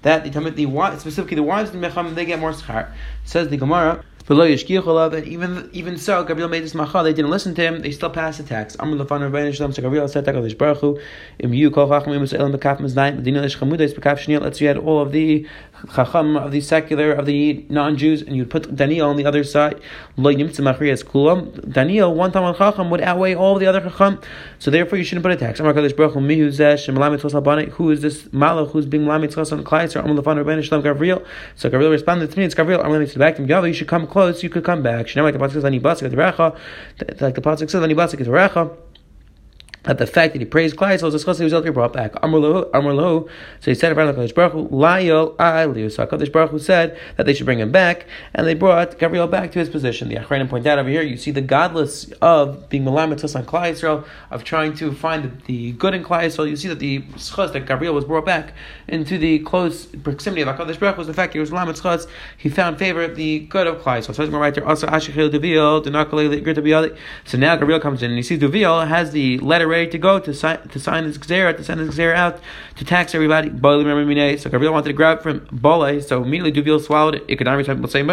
that 0.01 0.23
the, 0.23 0.29
the 0.29 0.97
specifically 0.97 1.35
the 1.35 1.43
wives 1.43 1.71
in 1.71 1.79
Mecham, 1.79 2.15
they 2.15 2.25
get 2.25 2.39
more 2.39 2.51
schar. 2.51 2.91
Says 3.23 3.49
the 3.49 3.57
Gemara. 3.57 4.03
Even 4.29 5.69
even 5.73 5.97
so, 5.97 6.23
Gabriel 6.23 6.47
made 6.47 6.63
this 6.63 6.73
macha. 6.73 7.03
They 7.03 7.11
didn't 7.11 7.29
listen 7.29 7.53
to 7.55 7.61
him. 7.61 7.81
They 7.81 7.91
still 7.91 8.09
passed 8.09 8.37
the 8.37 8.45
tax. 8.45 8.77
Amr 8.79 9.05
Shalom. 9.51 9.73
So 9.73 9.81
Gabriel 9.81 10.07
said, 10.07 10.23
"Takadish 10.25 10.57
Baruch 10.57 10.77
Hu, 10.77 10.97
im 11.39 11.53
you 11.53 11.69
kol 11.69 11.89
chachmim 11.89 12.33
elam 12.33 12.53
bekaf 12.53 12.79
maznayim 12.79 13.17
medina 13.17 13.41
lish 13.41 13.57
chamudas 13.57 13.93
bekaf 13.93 14.19
shniyel." 14.19 14.41
Let's 14.41 14.61
you 14.61 14.69
had 14.69 14.77
all 14.77 15.01
of 15.01 15.11
the 15.11 15.45
chacham 15.93 16.37
of 16.37 16.53
the 16.53 16.61
secular 16.61 17.11
of 17.11 17.25
the 17.25 17.65
non-Jews, 17.67 18.21
and 18.21 18.37
you'd 18.37 18.49
put 18.49 18.73
Daniel 18.73 19.09
on 19.09 19.17
the 19.17 19.25
other 19.25 19.43
side. 19.43 19.81
Lo 20.15 20.31
yimtza 20.31 20.61
machriyas 20.61 21.03
kulam. 21.03 21.69
Daniel 21.69 22.15
one 22.15 22.31
time 22.31 22.43
on 22.43 22.55
chacham 22.55 22.89
would 22.91 23.01
outweigh 23.01 23.35
all 23.35 23.59
the 23.59 23.65
other 23.65 23.81
chacham. 23.81 24.21
So 24.57 24.71
therefore, 24.71 24.99
you 24.99 25.03
shouldn't 25.03 25.23
put 25.23 25.33
a 25.33 25.35
tax. 25.35 25.59
Amr 25.59 25.73
mihu 25.73 26.47
zeh 26.47 26.75
shemalamet 26.75 27.19
tzos 27.19 27.71
Who 27.73 27.91
is 27.91 28.01
this 28.01 28.23
malach 28.29 28.71
who's 28.71 28.85
being 28.85 29.03
tzos 29.03 29.51
on 29.51 29.65
klai? 29.65 29.91
So 29.91 29.99
Amr 29.99 30.61
Shalom 30.63 30.81
Gabriel. 30.81 31.21
So 31.55 31.69
Gabriel 31.69 31.91
responded 31.91 32.31
to 32.31 32.39
me. 32.39 32.45
It's 32.45 32.55
Gabriel. 32.55 32.81
I'm 32.81 32.87
going 32.87 33.05
to 33.05 33.19
back 33.19 33.35
to 33.35 33.43
him. 33.43 33.65
You 33.65 33.73
should 33.73 33.89
come 33.89 34.07
close. 34.13 34.43
You 34.43 34.49
could 34.49 34.63
come 34.63 34.81
back. 34.81 35.13
Like 35.15 35.33
the 35.33 35.39
pasuk 35.39 35.53
says, 35.53 35.65
"Ani 35.65 35.79
basik 35.79 36.03
like 37.21 37.35
the 37.35 37.41
pasuk 37.41 37.69
says, 37.69 37.83
"Ani 37.83 37.95
basik 37.95 38.21
that 39.83 39.97
the 39.97 40.07
fact 40.07 40.33
that 40.33 40.39
he 40.39 40.45
praised 40.45 40.75
Klal 40.75 40.97
Yisrael 40.97 41.13
is 41.13 41.23
he 41.37 41.43
was 41.43 41.53
ultimately 41.53 41.71
brought 41.71 41.93
back. 41.93 42.15
Amr 42.23 42.39
Lahu, 42.39 43.29
so 43.59 43.71
he 43.71 43.75
said 43.75 43.95
around 43.95 44.13
Hakadosh 44.13 44.33
Baruch 44.33 44.53
Hu, 44.53 44.69
Layo 44.69 45.35
Aliu. 45.37 45.91
So 45.91 46.05
Hakadosh 46.05 46.31
Baruch 46.31 46.51
Hu 46.51 46.59
said 46.59 46.97
that 47.17 47.25
they 47.25 47.33
should 47.33 47.45
bring 47.45 47.59
him 47.59 47.71
back, 47.71 48.05
and 48.33 48.47
they 48.47 48.53
brought 48.53 48.97
Gabriel 48.97 49.27
back 49.27 49.51
to 49.51 49.59
his 49.59 49.69
position. 49.69 50.09
The 50.09 50.15
Achrayim 50.15 50.49
point 50.49 50.65
out 50.67 50.79
over 50.79 50.89
here, 50.89 51.01
you 51.01 51.17
see 51.17 51.31
the 51.31 51.41
godless 51.41 52.11
of 52.21 52.69
being 52.69 52.83
Malamatus 52.83 53.35
on 53.35 53.45
Klal 53.45 53.71
Yisrael, 53.73 54.05
of 54.31 54.43
trying 54.43 54.73
to 54.75 54.93
find 54.93 55.41
the 55.47 55.73
good 55.73 55.93
in 55.93 56.03
Klal 56.03 56.23
Yisrael. 56.23 56.49
You 56.49 56.55
see 56.55 56.69
that 56.69 56.79
the 56.79 57.01
schus 57.15 57.51
that 57.53 57.65
Gabriel 57.65 57.93
was 57.93 58.05
brought 58.05 58.25
back 58.25 58.53
into 58.87 59.17
the 59.17 59.39
close 59.39 59.85
proximity 59.85 60.41
of 60.41 60.47
Hakadosh 60.47 60.79
Baruch 60.79 60.95
Hu 60.95 60.99
was 60.99 61.07
the 61.07 61.13
fact 61.13 61.33
that 61.33 61.37
he 61.37 61.39
was 61.39 61.51
Malamet. 61.51 62.07
He 62.37 62.49
found 62.49 62.79
favor 62.79 63.03
of 63.03 63.15
the 63.15 63.39
good 63.39 63.67
of 63.67 63.81
Klal 63.81 63.99
Yisrael. 63.99 64.15
So 64.15 64.33
right 64.33 64.55
there. 64.55 64.65
Also, 64.65 64.87
Ashachil 64.87 65.29
Duvil, 65.29 66.97
So 67.25 67.37
now 67.37 67.55
Gabriel 67.55 67.79
comes 67.79 68.01
in 68.01 68.11
and 68.11 68.17
he 68.17 68.23
sees 68.23 68.39
Duvil 68.39 68.87
has 68.87 69.11
the 69.11 69.37
letter 69.39 69.72
ready 69.73 69.89
to 69.89 69.97
go 69.97 70.19
to 70.19 70.33
sign 70.33 70.59
to 70.69 70.79
sign 70.79 71.03
this 71.05 71.17
gzera, 71.17 71.57
to 71.57 71.63
send 71.63 71.79
this 71.79 71.95
gzera 71.95 72.15
out 72.15 72.39
to 72.77 72.85
tax 72.85 73.13
everybody. 73.15 73.49
So 73.49 74.49
Gabriel 74.49 74.73
wanted 74.73 74.89
to 74.89 74.93
grab 74.93 75.21
from 75.21 75.47
Bole, 75.51 75.99
so 76.01 76.23
immediately 76.23 76.53
Duvil 76.53 76.79
swallowed 76.79 77.15
it. 77.15 77.23
It 77.27 77.35
could 77.37 77.47
not 77.47 77.91
say 77.91 78.03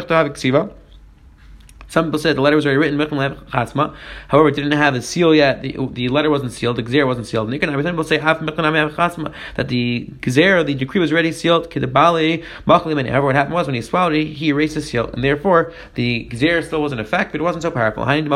some 1.90 2.06
people 2.06 2.20
said 2.20 2.36
the 2.36 2.40
letter 2.40 2.54
was 2.54 2.64
already 2.66 2.78
written, 2.78 2.98
however, 3.00 4.48
it 4.48 4.54
didn't 4.54 4.70
have 4.72 4.94
a 4.94 5.02
seal 5.02 5.34
yet. 5.34 5.60
The, 5.60 5.76
the 5.90 6.08
letter 6.08 6.30
wasn't 6.30 6.52
sealed, 6.52 6.76
the 6.76 6.84
gzer 6.84 7.04
wasn't 7.04 7.26
sealed. 7.26 7.52
And 7.52 7.60
some 7.60 7.84
people 7.84 8.04
say 8.04 8.18
that 8.18 9.68
the 9.68 10.08
gzer, 10.20 10.64
the 10.64 10.74
decree 10.74 11.00
was 11.00 11.10
already 11.12 11.32
sealed. 11.32 11.66
However, 11.74 13.26
what 13.26 13.34
happened 13.34 13.54
was 13.54 13.66
when 13.66 13.74
he 13.74 13.82
swallowed 13.82 14.14
it, 14.14 14.26
he 14.26 14.50
erased 14.50 14.76
the 14.76 14.82
seal, 14.82 15.10
and 15.12 15.24
therefore 15.24 15.72
the 15.94 16.28
gzer 16.30 16.64
still 16.64 16.80
was 16.80 16.92
in 16.92 17.00
effect, 17.00 17.32
but 17.32 17.40
it 17.40 17.44
wasn't 17.44 17.62
so 17.62 17.72
powerful. 17.72 18.04
And 18.04 18.30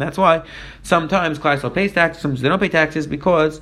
that's 0.00 0.18
why 0.18 0.42
sometimes 0.84 1.38
Kleisel 1.40 1.74
pays 1.74 1.92
taxes, 1.92 2.22
sometimes 2.22 2.40
they 2.40 2.48
don't 2.48 2.60
pay 2.60 2.68
taxes 2.68 3.08
because 3.08 3.60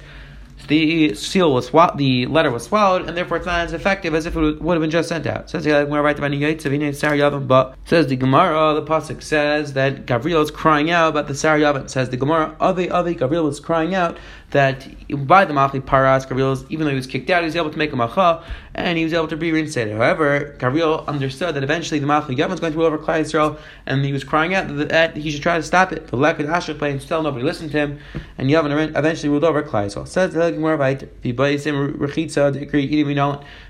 the 0.69 1.15
seal 1.15 1.53
was 1.53 1.67
swallowed, 1.67 1.99
the 1.99 2.27
letter 2.27 2.51
was 2.51 2.65
swallowed, 2.65 3.09
and 3.09 3.17
therefore 3.17 3.37
it's 3.37 3.47
not 3.47 3.61
as 3.61 3.73
effective 3.73 4.15
as 4.15 4.27
if 4.27 4.37
it 4.37 4.61
would 4.61 4.75
have 4.75 4.81
been 4.81 4.91
just 4.91 5.09
sent 5.09 5.27
out. 5.27 5.49
Says 5.51 5.65
but 5.65 7.75
says 7.85 8.07
the 8.09 8.17
Gemara, 8.17 8.75
the 8.75 8.83
pasuk 8.83 9.23
says 9.23 9.75
that 9.75 10.07
Gabriel 10.07 10.43
is 10.43 10.51
crying 10.51 10.91
out 10.91 11.11
about 11.11 11.29
the 11.29 11.35
Sariyavim. 11.35 11.89
Says 11.89 12.11
the 12.11 12.17
Gemara, 12.17 12.57
Avi 12.59 12.91
Avi, 12.91 13.15
Gabriel 13.15 13.45
was 13.45 13.61
crying 13.61 13.95
out 13.95 14.19
that 14.51 14.87
by 15.27 15.45
the 15.45 15.53
Machli 15.53 15.85
Paras, 15.85 16.25
Gabriel, 16.25 16.57
even 16.71 16.85
though 16.85 16.91
he 16.91 16.97
was 16.97 17.07
kicked 17.07 17.31
out, 17.31 17.43
he 17.43 17.47
was 17.47 17.57
able 17.57 17.71
to 17.71 17.79
make 17.79 17.93
a 17.93 17.97
Macha, 17.97 18.45
and 18.75 18.97
he 18.97 19.05
was 19.05 19.13
able 19.13 19.29
to 19.29 19.37
be 19.37 19.51
reinstated. 19.51 19.97
However, 19.97 20.55
Gabriel 20.59 21.05
understood 21.09 21.55
that 21.57 21.65
eventually 21.65 21.99
the 21.99 22.07
Machli 22.07 22.37
Yavim 22.37 22.51
was 22.51 22.61
going 22.61 22.73
to 22.73 22.79
rule 22.79 22.87
over 22.87 22.99
Klal 22.99 23.21
Yisrael, 23.21 23.59
and 23.87 24.05
he 24.05 24.13
was 24.13 24.23
crying 24.23 24.55
out 24.55 24.69
that, 24.89 25.17
he 25.17 25.31
should 25.31 25.43
try 25.43 25.57
to 25.57 25.63
stop 25.63 25.93
it. 25.93 26.07
The 26.07 26.17
Lekad 26.17 26.49
Asher 26.49 26.75
played, 26.75 26.93
and 26.93 27.03
still 27.03 27.23
nobody 27.23 27.45
listened 27.45 27.73
to 27.73 27.79
him, 27.79 27.99
and 28.39 28.49
Yavin 28.49 28.97
eventually 28.97 29.29
ruled 29.29 29.45
over 29.45 29.63
Klal 29.63 29.87
Yisrael. 29.87 30.07
Says 30.07 30.33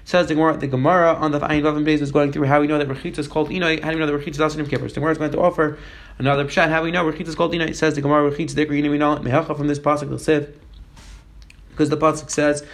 Says 0.04 0.26
the 0.28 0.35
Gemara, 0.35 0.56
the 0.56 0.66
Gemara 0.66 1.14
on 1.14 1.33
the 1.33 1.40
Ayin 1.40 1.62
Vav 1.62 1.85
base 1.85 2.00
is 2.00 2.12
going 2.12 2.33
through 2.33 2.45
how 2.45 2.61
we 2.61 2.66
know 2.66 2.78
that 2.78 2.88
Rechitza 2.88 3.18
is 3.18 3.28
called 3.28 3.50
Inoi, 3.50 3.83
how 3.83 3.90
do 3.90 3.99
we 3.99 4.04
know 4.04 4.11
that 4.11 4.21
Rechitza 4.21 4.30
is 4.30 4.40
also 4.40 4.59
Nim 4.59 4.66
Kippur? 4.66 4.88
The 4.88 4.95
Gemara 4.95 5.12
is 5.12 5.18
going 5.18 5.33
to 5.33 5.40
offer 5.40 5.78
another 6.18 6.45
pshat, 6.45 6.68
how 6.68 6.83
we 6.83 6.90
know 6.90 7.04
Rechitza 7.04 7.28
is 7.28 7.35
called 7.35 7.52
Inoi. 7.52 7.68
It 7.71 7.76
says 7.76 7.95
the 7.95 8.00
Gemara, 8.00 8.30
Rechitza, 8.30 8.54
Dikri, 8.54 8.83
Minol, 8.83 9.23
Mehacha 9.23 9.56
from 9.56 9.68
this 9.68 9.78
Pasuk, 9.78 10.09
the 10.11 10.16
Siv 10.16 10.52
because 11.76 11.90
the 11.90 11.97
pasuk 11.97 12.30
says. 12.30 12.64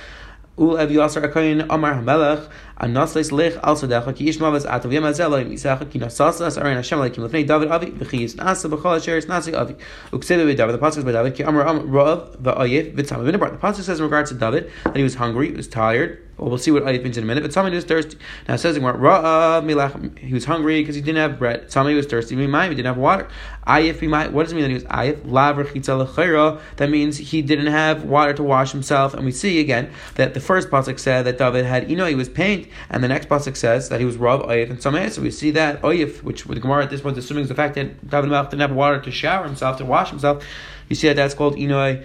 Ul 0.58 0.76
Ev 0.76 0.90
Yasser 0.90 1.26
Akayin 1.26 1.66
Amar 1.70 1.94
Hamelech 1.94 2.48
Anasles 2.82 3.30
Lech 3.30 3.54
Al 3.62 3.76
Sadecha 3.76 4.14
Ki 4.14 4.26
Ishma 4.26 4.50
Vaz 4.50 4.66
Atav 4.66 4.92
Yem 4.92 5.04
Azel 5.04 5.32
Elohim 5.32 5.52
Yisachak 5.52 5.90
Ki 5.90 6.00
Nasasas 6.00 6.60
Arin 6.60 6.74
Hashem 6.74 6.98
Elohim 6.98 7.28
Lefnei 7.28 7.46
David 7.46 7.68
Avi 7.68 7.86
V'chi 7.86 8.20
Yis 8.20 8.34
Nasa 8.34 8.68
B'chol 8.68 8.96
Asher 8.96 9.14
Yis 9.14 9.28
Nasi 9.28 9.54
Avi 9.54 9.74
Uksebe 10.10 10.44
B'David 10.52 10.72
the 10.72 10.78
pasuk 10.78 10.98
is 10.98 11.04
by 11.04 11.12
David 11.12 11.34
Ki 11.36 11.44
Amar 11.44 11.66
Am 11.66 11.88
Rav 11.88 12.36
V'Ayif 12.42 12.94
V'Tzam 12.94 13.18
V'Nebar 13.24 13.52
the 13.52 13.58
pasuk 13.58 13.82
says 13.82 14.00
in 14.00 14.04
regards 14.04 14.30
to 14.30 14.36
David 14.36 14.70
that 14.84 14.96
he 14.96 15.02
was 15.04 15.14
hungry 15.14 15.50
he 15.50 15.56
was 15.56 15.68
tired 15.68 16.18
well, 16.42 16.48
we'll 16.48 16.58
see 16.58 16.70
what 16.72 16.82
Ayif 16.84 17.04
means 17.04 17.16
in 17.16 17.24
a 17.24 17.26
minute. 17.26 17.42
But 17.42 17.52
somebody 17.52 17.76
was 17.76 17.84
thirsty. 17.84 18.16
Now 18.48 18.54
it 18.54 18.58
says 18.58 18.74
he 18.74 18.82
was 18.82 20.44
hungry 20.44 20.80
because 20.80 20.96
he 20.96 21.00
didn't 21.00 21.20
have 21.20 21.38
bread. 21.38 21.70
Somebody 21.70 21.94
was 21.94 22.06
thirsty. 22.06 22.34
He 22.34 22.40
didn't 22.46 22.84
have 22.84 22.96
water. 22.96 23.28
Ayif 23.66 24.32
What 24.32 24.42
does 24.42 24.52
it 24.52 24.56
mean 24.56 24.62
that 24.62 24.68
he 24.70 24.74
was 24.74 24.84
Ayif? 24.84 25.20
Lav 25.24 26.58
That 26.76 26.90
means 26.90 27.18
he 27.18 27.42
didn't 27.42 27.66
have 27.66 28.04
water 28.04 28.32
to 28.32 28.42
wash 28.42 28.72
himself. 28.72 29.14
And 29.14 29.24
we 29.24 29.30
see 29.30 29.60
again 29.60 29.92
that 30.14 30.34
the 30.34 30.40
first 30.40 30.70
pasuk 30.70 30.98
said 30.98 31.26
that 31.26 31.38
David 31.38 31.64
had, 31.64 31.88
you 31.90 31.96
know, 31.96 32.06
he 32.06 32.14
was 32.14 32.28
paint, 32.28 32.66
and 32.90 33.02
the 33.02 33.08
next 33.08 33.28
pasuk 33.28 33.56
says 33.56 33.88
that 33.88 34.00
he 34.00 34.06
was 34.06 34.16
Rav 34.16 34.42
Ayif 34.42 34.70
and 34.70 34.78
Sameh. 34.78 35.10
So 35.10 35.22
we 35.22 35.30
see 35.30 35.50
that 35.52 35.80
Ayif, 35.82 36.22
which 36.22 36.46
with 36.46 36.60
Gemara 36.60 36.84
at 36.84 36.90
this 36.90 37.00
point 37.00 37.16
is 37.16 37.24
assuming 37.24 37.42
is 37.42 37.48
the 37.48 37.54
fact 37.54 37.74
that 37.74 38.08
David 38.08 38.30
didn't 38.30 38.60
have 38.60 38.72
water 38.72 39.00
to 39.00 39.10
shower 39.10 39.44
himself, 39.44 39.78
to 39.78 39.84
wash 39.84 40.10
himself. 40.10 40.44
You 40.88 40.96
see 40.96 41.08
that 41.08 41.16
that's 41.16 41.34
called 41.34 41.56
Inoi. 41.56 42.04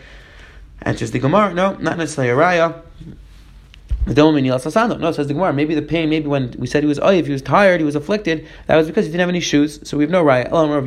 And 0.81 0.97
just 0.97 1.13
the 1.13 1.19
Gemara, 1.19 1.53
no, 1.53 1.73
not 1.75 1.97
necessarily 1.97 2.31
a 2.31 2.35
raya. 2.35 2.83
No, 4.07 5.11
says 5.11 5.27
the 5.27 5.33
Gemara. 5.33 5.51
Maybe 5.51 5.75
the 5.75 5.81
pain, 5.81 6.09
maybe 6.09 6.27
when 6.27 6.55
we 6.57 6.65
said 6.65 6.81
he 6.81 6.87
was 6.87 6.97
oh, 6.99 7.09
if 7.09 7.25
he 7.25 7.33
was 7.33 7.41
tired, 7.41 7.81
he 7.81 7.85
was 7.85 7.95
afflicted, 7.95 8.47
that 8.67 8.77
was 8.77 8.87
because 8.87 9.05
he 9.05 9.11
didn't 9.11 9.19
have 9.19 9.29
any 9.29 9.41
shoes. 9.41 9.79
So 9.83 9.97
we 9.97 10.03
have 10.03 10.11
no 10.11 10.23
right. 10.23 10.47
For 10.47 10.65
the 10.65 10.81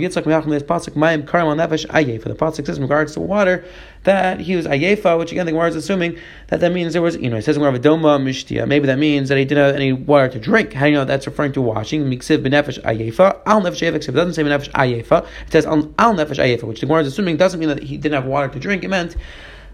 pasuk 2.34 2.66
says 2.66 2.76
in 2.76 2.82
regards 2.82 3.12
to 3.14 3.20
water 3.20 3.64
that 4.04 4.40
he 4.40 4.56
was 4.56 4.66
ayefa, 4.66 5.18
which 5.18 5.32
again 5.32 5.44
the 5.44 5.52
Gemara 5.52 5.68
is 5.68 5.76
assuming 5.76 6.18
that 6.48 6.60
that 6.60 6.72
means 6.72 6.94
there 6.94 7.02
was, 7.02 7.16
you 7.16 7.28
know, 7.28 7.36
it 7.36 7.42
says 7.42 7.56
the 7.56 7.60
Gemara 7.60 7.78
doma 7.78 8.18
mishtia. 8.18 8.66
Maybe 8.66 8.86
that 8.86 8.98
means 8.98 9.28
that 9.28 9.36
he 9.36 9.44
didn't 9.44 9.66
have 9.66 9.74
any 9.74 9.92
water 9.92 10.28
to 10.28 10.38
drink. 10.38 10.72
How 10.72 10.86
do 10.86 10.92
you 10.92 10.96
know 10.96 11.04
that's 11.04 11.26
referring 11.26 11.52
to 11.52 11.60
washing? 11.60 12.04
Miksiv 12.04 12.42
benefesh 12.42 12.82
ayefa 12.82 13.40
al 13.44 13.60
nefesh 13.60 13.86
ayefa. 13.86 14.08
It 14.08 14.12
doesn't 14.12 14.34
say 14.34 14.42
benefesh 14.42 14.70
ayefa. 14.70 15.26
It 15.46 15.52
says 15.52 15.66
al 15.66 15.82
nefesh 15.82 16.38
ayefa, 16.38 16.62
which 16.62 16.80
the 16.80 16.86
Gemara 16.86 17.02
is 17.02 17.08
assuming 17.08 17.36
doesn't 17.36 17.60
mean 17.60 17.68
that 17.68 17.82
he 17.82 17.98
didn't 17.98 18.14
have 18.14 18.24
water 18.24 18.48
to 18.48 18.58
drink. 18.58 18.82
It 18.82 18.88
meant 18.88 19.16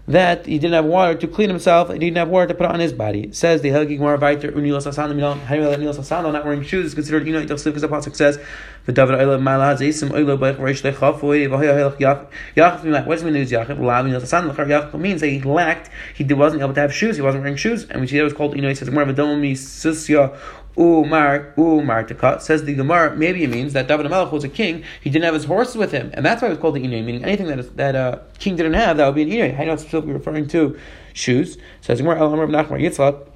that 0.07 0.45
he 0.45 0.57
didn't 0.57 0.73
have 0.73 0.85
water 0.85 1.15
to 1.15 1.27
clean 1.27 1.49
himself, 1.49 1.91
he 1.91 1.99
didn't 1.99 2.15
have 2.15 2.29
water 2.29 2.47
to 2.47 2.53
put 2.53 2.65
on 2.65 2.79
his 2.79 2.93
body. 2.93 3.23
It 3.23 3.35
says 3.35 3.61
the 3.61 3.69
Helgi 3.69 3.97
Gemara 3.97 4.17
Viter 4.17 4.53
Unilas 4.53 4.87
Asan 4.87 5.19
how 5.19 5.55
do 5.55 5.61
you 5.61 5.77
Nilas 5.77 5.99
Asan 5.99 6.31
not 6.31 6.45
wearing 6.45 6.63
shoes 6.63 6.85
is 6.85 6.93
considered 6.93 7.27
you 7.27 7.33
know 7.33 7.41
because 7.41 7.63
the 7.63 7.71
pasuk 7.71 8.15
says 8.15 8.39
the 8.85 8.93
David 8.93 9.15
Oila 9.15 9.37
Malad 9.37 9.79
Zaysim 9.79 10.09
Oila 10.11 10.39
Bech 10.39 10.57
Reish 10.57 10.81
Lechafoy 10.81 11.47
Vahya 11.49 11.97
Yach 11.97 12.27
Yach 12.55 13.05
what 13.05 13.15
does 13.15 13.21
it 13.21 13.25
mean 13.25 13.35
is 13.35 13.51
Yach? 13.51 13.67
Lav 13.79 14.05
Nilas 14.05 14.23
Asan 14.23 14.49
Lechar 14.49 14.67
Yach 14.67 14.97
means 14.97 15.19
that 15.19 15.27
he 15.27 15.41
lacked 15.41 15.89
he 16.15 16.23
wasn't 16.33 16.61
able 16.61 16.73
to 16.73 16.79
have 16.79 16.93
shoes 16.93 17.17
he 17.17 17.21
wasn't 17.21 17.43
wearing 17.43 17.57
shoes. 17.57 17.85
And 17.89 17.99
we 17.99 18.07
see 18.07 18.17
that 18.17 18.23
was 18.23 18.33
called 18.33 18.55
know 18.55 18.69
he 18.69 18.75
says 18.75 18.89
more 18.89 19.03
of 19.03 19.09
a 19.09 19.13
susya 19.13 20.37
Umar 20.79 21.53
Umartika 21.57 22.39
says 22.41 22.63
the 22.63 22.75
Gemara. 22.75 23.15
Maybe 23.15 23.43
it 23.43 23.49
means 23.49 23.73
that 23.73 23.87
David 23.87 24.09
Melech 24.09 24.31
was 24.31 24.43
a 24.43 24.49
king. 24.49 24.83
He 25.01 25.09
didn't 25.09 25.25
have 25.25 25.33
his 25.33 25.45
horses 25.45 25.75
with 25.75 25.91
him, 25.91 26.11
and 26.13 26.25
that's 26.25 26.41
why 26.41 26.49
it 26.49 26.51
was 26.51 26.59
called 26.59 26.75
the 26.75 26.83
Inay. 26.83 27.03
Meaning 27.03 27.23
anything 27.23 27.47
that 27.47 27.59
is, 27.59 27.69
that 27.71 27.95
a 27.95 28.21
king 28.39 28.55
didn't 28.55 28.73
have, 28.73 28.97
that 28.97 29.05
would 29.05 29.15
be 29.15 29.23
an 29.23 29.29
Inay. 29.29 29.55
How 29.55 29.63
do 29.63 29.71
you 29.71 29.77
specifically 29.77 30.13
referring 30.13 30.47
to 30.49 30.77
shoes? 31.13 31.57
Says 31.81 31.99
Gemara 31.99 32.19
El 32.19 32.31
Nachmar 32.31 32.79
Yitzchak. 32.79 33.27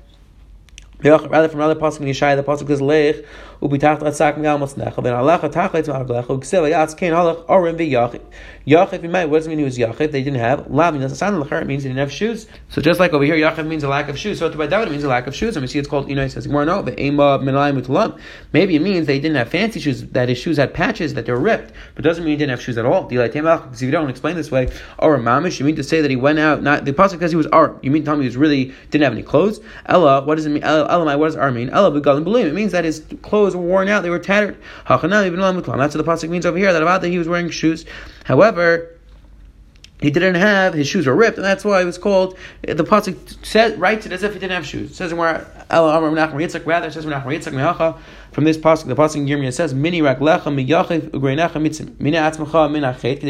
Rather 1.04 1.50
from 1.50 1.62
other 1.62 1.74
pasuk 1.74 2.02
in 2.02 2.06
Yeshaya, 2.06 2.36
the 2.36 2.44
pasuk 2.44 2.70
is 2.70 2.80
lech 2.80 3.26
ubitacht 3.62 4.00
atsak 4.00 4.38
migal 4.38 4.58
masnecha 4.60 5.04
ben 5.04 5.14
alecha 5.14 5.50
tachlet 5.50 5.86
ma'avlecha 5.88 6.28
uksiv 6.28 6.70
yatz 6.70 6.98
kein 6.98 7.14
halach 7.14 7.46
orim 7.46 7.78
v'yachid. 7.78 8.22
Yachid, 8.66 9.10
might, 9.10 9.26
what 9.26 9.40
does 9.40 9.48
it 9.48 9.50
mean 9.50 9.60
he 9.60 9.64
was 9.64 9.78
yachid? 9.78 10.12
They 10.12 10.24
didn't 10.24 10.40
have 10.40 10.70
lav 10.70 10.94
means 10.94 11.12
asan 11.12 11.42
lechar. 11.42 11.62
It 11.62 11.68
means 11.68 11.84
he 11.84 11.90
didn't 11.90 12.00
have 12.00 12.12
shoes. 12.12 12.48
So 12.70 12.82
just 12.82 13.00
like 13.00 13.14
over 13.14 13.24
here, 13.24 13.36
yachid 13.36 13.68
means 13.68 13.84
a 13.84 13.88
lack 13.88 14.10
of 14.10 14.18
shoes. 14.18 14.40
So 14.40 14.50
to 14.50 14.58
by 14.58 14.68
David 14.68 14.88
it 14.88 14.92
means 14.92 15.04
a 15.04 15.08
lack 15.08 15.28
of 15.28 15.36
shoes. 15.36 15.56
And 15.56 15.64
we 15.64 15.68
see 15.68 15.80
it's 15.80 15.88
called 15.88 16.10
you 16.10 16.16
know 16.16 16.24
it 16.24 16.32
says 16.32 16.48
more 16.48 16.66
no 16.66 16.82
the 16.82 17.00
ema 17.02 17.40
minayim 17.40 17.82
mutalam. 17.82 18.20
Maybe 18.54 18.76
it 18.76 18.82
means 18.82 19.08
they 19.08 19.20
didn't 19.20 19.38
have 19.38 19.50
fancy 19.50 19.80
shoes 19.80 20.04
that 20.08 20.30
his 20.30 20.38
shoes 20.38 20.58
had 20.58 20.74
patches 20.74 21.14
that 21.14 21.26
they 21.26 21.32
were 21.32 21.40
ripped, 21.40 21.72
but 21.96 22.04
doesn't 22.04 22.24
mean 22.24 22.32
he 22.32 22.38
didn't 22.38 22.52
have 22.52 22.62
shoes 22.62 22.78
at 22.78 22.86
all. 22.86 23.04
Because 23.04 23.36
if 23.36 23.82
you 23.82 23.92
don't 23.92 24.10
explain 24.10 24.36
this 24.36 24.52
way, 24.52 24.70
or 24.98 25.18
mamish, 25.18 25.60
you 25.60 25.66
mean 25.66 25.76
to 25.76 25.84
say 25.84 26.02
that 26.02 26.10
he 26.10 26.18
went 26.18 26.40
out 26.40 26.64
not 26.64 26.86
the 26.86 26.94
pasuk 26.94 27.20
says 27.20 27.32
he 27.32 27.38
was 27.38 27.48
art. 27.48 27.78
You 27.84 27.92
mean 27.92 28.04
to 28.04 28.06
tell 28.06 28.16
me 28.16 28.24
he 28.24 28.28
was 28.28 28.38
really 28.38 28.74
didn't 28.90 29.04
have 29.04 29.14
any 29.14 29.24
clothes? 29.24 29.60
Ella, 29.86 30.24
what 30.24 30.36
does 30.36 30.46
it 30.46 30.50
mean? 30.50 30.64
Elamai, 30.64 31.18
what 31.18 31.28
does 31.28 31.36
ar 31.36 31.52
mean? 31.52 31.70
Ella 31.70 31.92
begalim 31.92 32.24
belim. 32.24 32.48
It 32.48 32.54
means 32.54 32.72
that 32.72 32.86
his 32.86 33.04
clothes 33.22 33.51
were 33.56 33.62
worn 33.62 33.88
out, 33.88 34.04
they 34.04 34.10
were 34.10 34.20
tattered. 34.20 34.58
That's 34.88 35.04
what 35.04 35.10
the 35.10 36.04
pasuk 36.04 36.30
means 36.30 36.46
over 36.46 36.58
here. 36.58 36.74
That 36.74 36.82
about 36.82 37.02
that 37.02 37.10
he 37.10 37.18
was 37.18 37.28
wearing 37.28 37.50
shoes. 37.50 37.86
However, 38.26 38.98
he 40.00 40.10
didn't 40.10 40.36
have 40.36 40.74
his 40.74 40.88
shoes 40.88 41.06
were 41.06 41.16
ripped, 41.16 41.38
and 41.38 41.46
that's 41.46 41.64
why 41.64 41.80
it 41.80 41.86
was 41.86 42.00
called. 42.00 42.36
The 42.64 42.84
pasuk 42.84 43.46
says 43.46 43.78
writes 43.78 44.08
it 44.08 44.12
as 44.12 44.24
if 44.24 44.34
he 44.34 44.40
didn't 44.40 44.54
have 44.54 44.66
shoes. 44.66 44.92
It 44.92 44.96
says 44.96 45.14
where 45.14 45.46
rather 45.70 46.90
says 46.90 47.04
from 47.04 47.14
this 48.46 48.58
pasuk. 48.58 48.88
The 48.88 48.96
pasuk 48.96 49.16
in 49.18 49.28
Yirmiyah 49.28 49.54
says 49.54 49.76
mini 49.76 50.02
rak 50.02 50.18
lecha 50.18 50.46
miyachiv 50.46 51.12
mitzim 51.12 52.00
mina 52.00 52.18
atzmacha 52.18 52.72
mina 52.72 52.98
chet. 53.00 53.22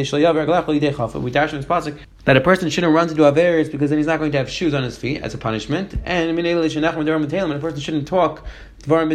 We 1.22 1.32
dash 1.32 1.52
this 1.52 1.66
pasuk 1.66 1.98
that 2.26 2.38
a 2.38 2.42
person 2.42 2.70
shouldn't 2.70 2.94
run 2.94 3.10
into 3.10 3.22
Averis 3.22 3.72
because 3.72 3.90
then 3.90 3.98
he's 3.98 4.08
not 4.08 4.20
going 4.20 4.32
to 4.32 4.38
have 4.38 4.50
shoes 4.50 4.74
on 4.74 4.84
his 4.84 4.98
feet 4.98 5.22
as 5.22 5.34
a 5.34 5.38
punishment, 5.38 5.96
and 6.06 6.38
and 6.38 6.40
a 6.40 7.60
person 7.60 7.80
shouldn't 7.80 8.08
talk 8.08 8.46
so 8.84 9.06
that 9.06 9.12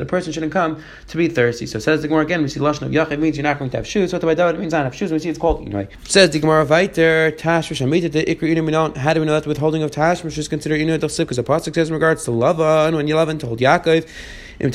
a 0.00 0.06
person 0.06 0.32
shouldn't 0.32 0.52
come 0.52 0.82
to 1.06 1.16
be 1.16 1.28
thirsty. 1.28 1.66
So 1.66 1.78
says 1.78 2.02
the 2.02 2.08
Gemara 2.08 2.24
again, 2.24 2.42
we 2.42 2.48
see 2.48 2.58
Lashon 2.58 2.82
of 2.82 2.90
Yachid 2.90 3.20
means 3.20 3.36
you're 3.36 3.44
not 3.44 3.60
going 3.60 3.70
to 3.70 3.76
have 3.76 3.86
shoes. 3.86 4.10
So 4.10 4.18
by 4.18 4.32
it 4.32 4.58
means 4.58 4.72
not 4.72 4.84
have 4.84 4.94
shoes. 4.94 5.12
We 5.12 5.20
see 5.20 5.28
it's 5.28 5.38
called 5.38 5.64
Inoi. 5.66 5.88
Says 6.08 6.30
the 6.30 6.40
Gemara 6.40 6.66
Viter, 6.66 7.30
Tashmish 7.36 7.80
Amita, 7.80 8.08
the 8.08 8.24
Ikri 8.24 8.56
Minon. 8.56 8.96
How 8.96 9.12
do 9.12 9.20
we 9.20 9.26
know 9.26 9.34
that 9.34 9.46
withholding 9.46 9.84
of 9.84 9.92
Tashmish 9.92 10.36
is 10.36 10.48
considered 10.48 10.80
Dachsib? 10.80 11.18
Because 11.18 11.36
the 11.36 11.44
Pasuk 11.44 11.74
says 11.74 11.88
in 11.88 11.94
regards 11.94 12.24
to 12.24 12.32
Lava, 12.32 12.86
and 12.86 12.96
when 12.96 13.06
Yelavan 13.06 13.38
told 13.38 13.60
Yaakov, 13.60 14.08
The 14.58 14.70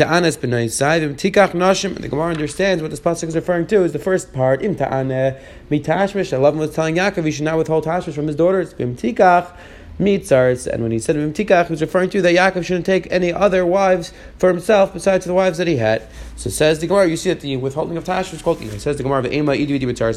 Gemara 2.09 2.27
understands 2.27 2.81
what 2.81 2.91
this 2.91 2.99
pasuk 2.99 3.27
is 3.27 3.35
referring 3.35 3.67
to 3.67 3.83
is 3.83 3.93
the 3.93 3.99
first 3.99 4.33
part. 4.33 4.61
Im 4.61 4.75
ta'ana 4.75 5.39
mitashmish. 5.71 6.37
Lavan 6.37 6.57
was 6.57 6.73
telling 6.73 6.95
Yaakov 6.95 7.25
he 7.25 7.31
should 7.31 7.45
not 7.45 7.57
withhold 7.57 7.85
tashmish 7.85 8.13
from 8.13 8.27
his 8.27 8.35
daughters. 8.35 8.75
Im 8.77 8.95
tikach 8.95 9.55
mitzars. 9.99 10.65
And 10.65 10.81
when 10.81 10.91
he 10.91 10.99
said 10.99 11.15
Mimtikach, 11.15 11.67
he 11.67 11.73
was 11.73 11.81
referring 11.81 12.09
to 12.11 12.21
that 12.21 12.33
Yaakov 12.33 12.63
shouldn't 12.63 12.85
take 12.85 13.11
any 13.11 13.33
other 13.33 13.65
wives 13.65 14.13
for 14.37 14.49
himself 14.49 14.93
besides 14.93 15.25
the 15.25 15.33
wives 15.33 15.57
that 15.57 15.67
he 15.67 15.75
had. 15.77 16.07
So 16.35 16.49
says 16.49 16.79
the 16.79 16.87
Gemara, 16.87 17.07
you 17.07 17.17
see 17.17 17.29
that 17.29 17.41
the 17.41 17.57
withholding 17.57 17.97
of 17.97 18.05
Tash 18.05 18.31
was 18.31 18.41
called, 18.41 18.61
it 18.61 18.79
says 18.79 18.97
the 18.97 19.03
Gemara. 19.03 19.23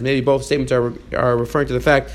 Maybe 0.03 0.21
both 0.21 0.45
statements 0.45 0.73
are, 0.73 0.93
are 1.17 1.37
referring 1.37 1.67
to 1.67 1.73
the 1.73 1.81
fact 1.81 2.11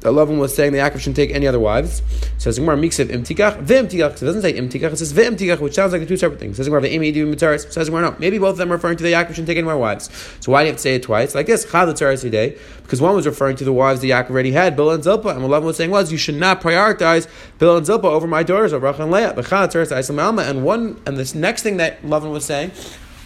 that 0.00 0.10
Lavan 0.10 0.38
was 0.38 0.54
saying 0.54 0.72
that 0.72 0.92
Yaakov 0.92 0.98
shouldn't 0.98 1.16
take 1.16 1.30
any 1.30 1.46
other 1.46 1.60
wives. 1.60 2.02
Says 2.38 2.58
Gemara 2.58 2.76
Miksiv 2.76 3.06
Imtikach, 3.06 3.64
Vimtikach. 3.64 4.18
So 4.18 4.26
it 4.26 4.32
doesn't 4.32 4.42
say 4.42 4.54
Imtikach, 4.54 4.92
it 4.92 4.96
says 4.96 5.12
Vimtikach, 5.12 5.60
which 5.60 5.74
sounds 5.74 5.92
like 5.92 6.06
two 6.08 6.16
separate 6.16 6.40
things. 6.40 6.56
Says 6.56 6.66
Gemara 6.66 6.82
Emi 6.82 7.14
Idu 7.14 7.32
Mitzaris. 7.32 7.70
Says 7.70 7.88
Gemara 7.88 8.10
no. 8.10 8.16
Maybe 8.18 8.38
both 8.38 8.52
of 8.52 8.58
them 8.58 8.70
are 8.72 8.76
referring 8.76 8.96
to 8.96 9.04
the 9.04 9.12
Yaakov 9.12 9.28
shouldn't 9.28 9.48
take 9.48 9.58
any 9.58 9.64
more 9.64 9.78
wives. 9.78 10.10
So 10.40 10.52
why 10.52 10.62
do 10.62 10.66
you 10.66 10.72
have 10.72 10.76
to 10.76 10.82
say 10.82 10.94
it 10.94 11.02
twice? 11.02 11.34
Like 11.34 11.46
this, 11.46 11.70
Chad 11.70 11.94
today 11.96 12.56
because 12.90 13.00
one 13.00 13.14
was 13.14 13.24
referring 13.24 13.54
to 13.54 13.62
the 13.62 13.72
wives 13.72 14.00
that 14.00 14.08
Yaakov 14.08 14.30
already 14.30 14.50
had, 14.50 14.74
Bill 14.74 14.90
and 14.90 15.04
Zilpah, 15.04 15.28
and 15.28 15.48
what 15.48 15.62
was 15.62 15.76
saying 15.76 15.90
was 15.90 16.10
you 16.10 16.18
should 16.18 16.34
not 16.34 16.60
prioritize 16.60 17.28
Bill 17.58 17.76
and 17.76 17.86
Zilpah 17.86 18.08
over 18.08 18.26
my 18.26 18.42
daughters, 18.42 18.72
of 18.72 18.82
Rachel 18.82 19.02
and 19.02 19.12
Leah. 19.12 19.32
But 19.32 19.46
Chad 19.46 19.72
Alma, 20.18 20.42
and 20.42 20.64
one 20.64 21.00
and 21.06 21.16
this 21.16 21.32
next 21.32 21.62
thing 21.62 21.76
that 21.76 22.02
Lavan 22.02 22.32
was 22.32 22.44
saying 22.44 22.72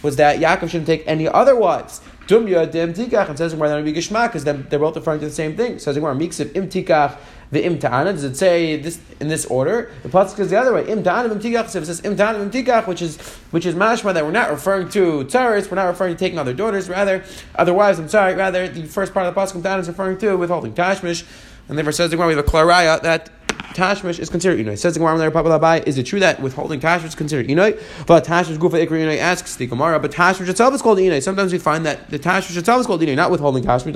was 0.03 0.17
that 0.17 0.39
Yaakov 0.39 0.69
shouldn't 0.69 0.85
take 0.85 1.03
any 1.07 1.27
other 1.27 1.55
wives. 1.55 1.99
Dumya 2.27 2.71
dem 2.71 2.93
tikach 2.93 3.29
and 3.29 3.37
says 3.37 3.53
Gemara 3.53 3.69
that 3.69 3.75
would 3.75 3.85
be 3.85 3.93
gishmak 3.93 4.27
because 4.27 4.43
they're 4.43 4.79
both 4.79 4.95
referring 4.95 5.19
to 5.19 5.27
the 5.27 5.31
same 5.31 5.55
thing. 5.55 5.77
Says 5.77 5.95
Gemara 5.95 6.15
miksiv 6.15 6.55
im 6.55 6.67
tikach 6.67 7.17
the 7.51 7.63
imtana. 7.63 8.05
Does 8.05 8.23
it 8.23 8.35
say 8.35 8.77
this 8.77 8.99
in 9.19 9.27
this 9.27 9.45
order? 9.45 9.91
The 10.03 10.09
pasuk 10.09 10.39
is 10.39 10.49
the 10.49 10.59
other 10.59 10.73
way. 10.73 10.83
Imtana 10.85 11.29
imtikach. 11.29 11.69
So 11.69 11.79
it 11.79 11.85
says 11.85 12.01
imtana 12.01 12.49
imtikach, 12.49 12.87
which 12.87 13.01
is 13.01 13.17
which 13.51 13.65
is 13.65 13.75
mashma 13.75 14.13
that 14.13 14.25
we're 14.25 14.31
not 14.31 14.49
referring 14.49 14.89
to 14.89 15.23
tzaris. 15.25 15.69
We're 15.69 15.75
not 15.75 15.85
referring 15.85 16.15
to 16.15 16.19
taking 16.19 16.39
other 16.39 16.53
daughters. 16.53 16.89
Rather, 16.89 17.23
other 17.55 17.73
wives. 17.73 17.99
I'm 17.99 18.09
sorry. 18.09 18.33
Rather, 18.33 18.67
the 18.67 18.83
first 18.83 19.13
part 19.13 19.27
of 19.27 19.35
the 19.35 19.39
pasuk 19.39 19.61
imtana 19.61 19.79
is 19.79 19.87
referring 19.87 20.17
to 20.19 20.35
withholding 20.35 20.73
tashmish. 20.73 21.25
And 21.69 21.77
therefore 21.77 21.93
says 21.93 22.09
the 22.09 22.17
Gemara 22.17 22.29
we 22.29 22.35
have 22.35 22.45
a 22.45 22.49
klaraya 22.49 23.01
that 23.01 23.29
tashmish 23.73 24.19
is 24.19 24.29
considered 24.29 24.63
inoy. 24.63 24.77
Says 24.77 24.93
the 24.93 24.99
Gemara 24.99 25.17
there, 25.17 25.31
Papa 25.31 25.49
Labai, 25.49 25.85
is 25.87 25.97
it 25.97 26.03
true 26.03 26.19
that 26.19 26.41
withholding 26.41 26.79
tashmish 26.79 27.05
is 27.05 27.15
considered 27.15 27.47
inoy? 27.47 27.81
But 28.05 28.25
tashmish 28.25 28.57
gufa 28.57 28.85
ikri 28.85 28.99
inoy 29.05 29.17
asks 29.17 29.55
the 29.55 29.67
Gemara, 29.67 29.99
but 29.99 30.11
tashmish 30.11 30.49
itself 30.49 30.73
is 30.73 30.81
called 30.81 30.99
inoy. 30.99 31.21
Sometimes 31.21 31.51
we 31.51 31.59
find 31.59 31.85
that 31.85 32.09
the 32.09 32.19
tashmish 32.19 32.57
itself 32.57 32.81
is 32.81 32.87
called 32.87 33.01
inoy, 33.01 33.15
not 33.15 33.31
withholding 33.31 33.63
tashmish. 33.63 33.93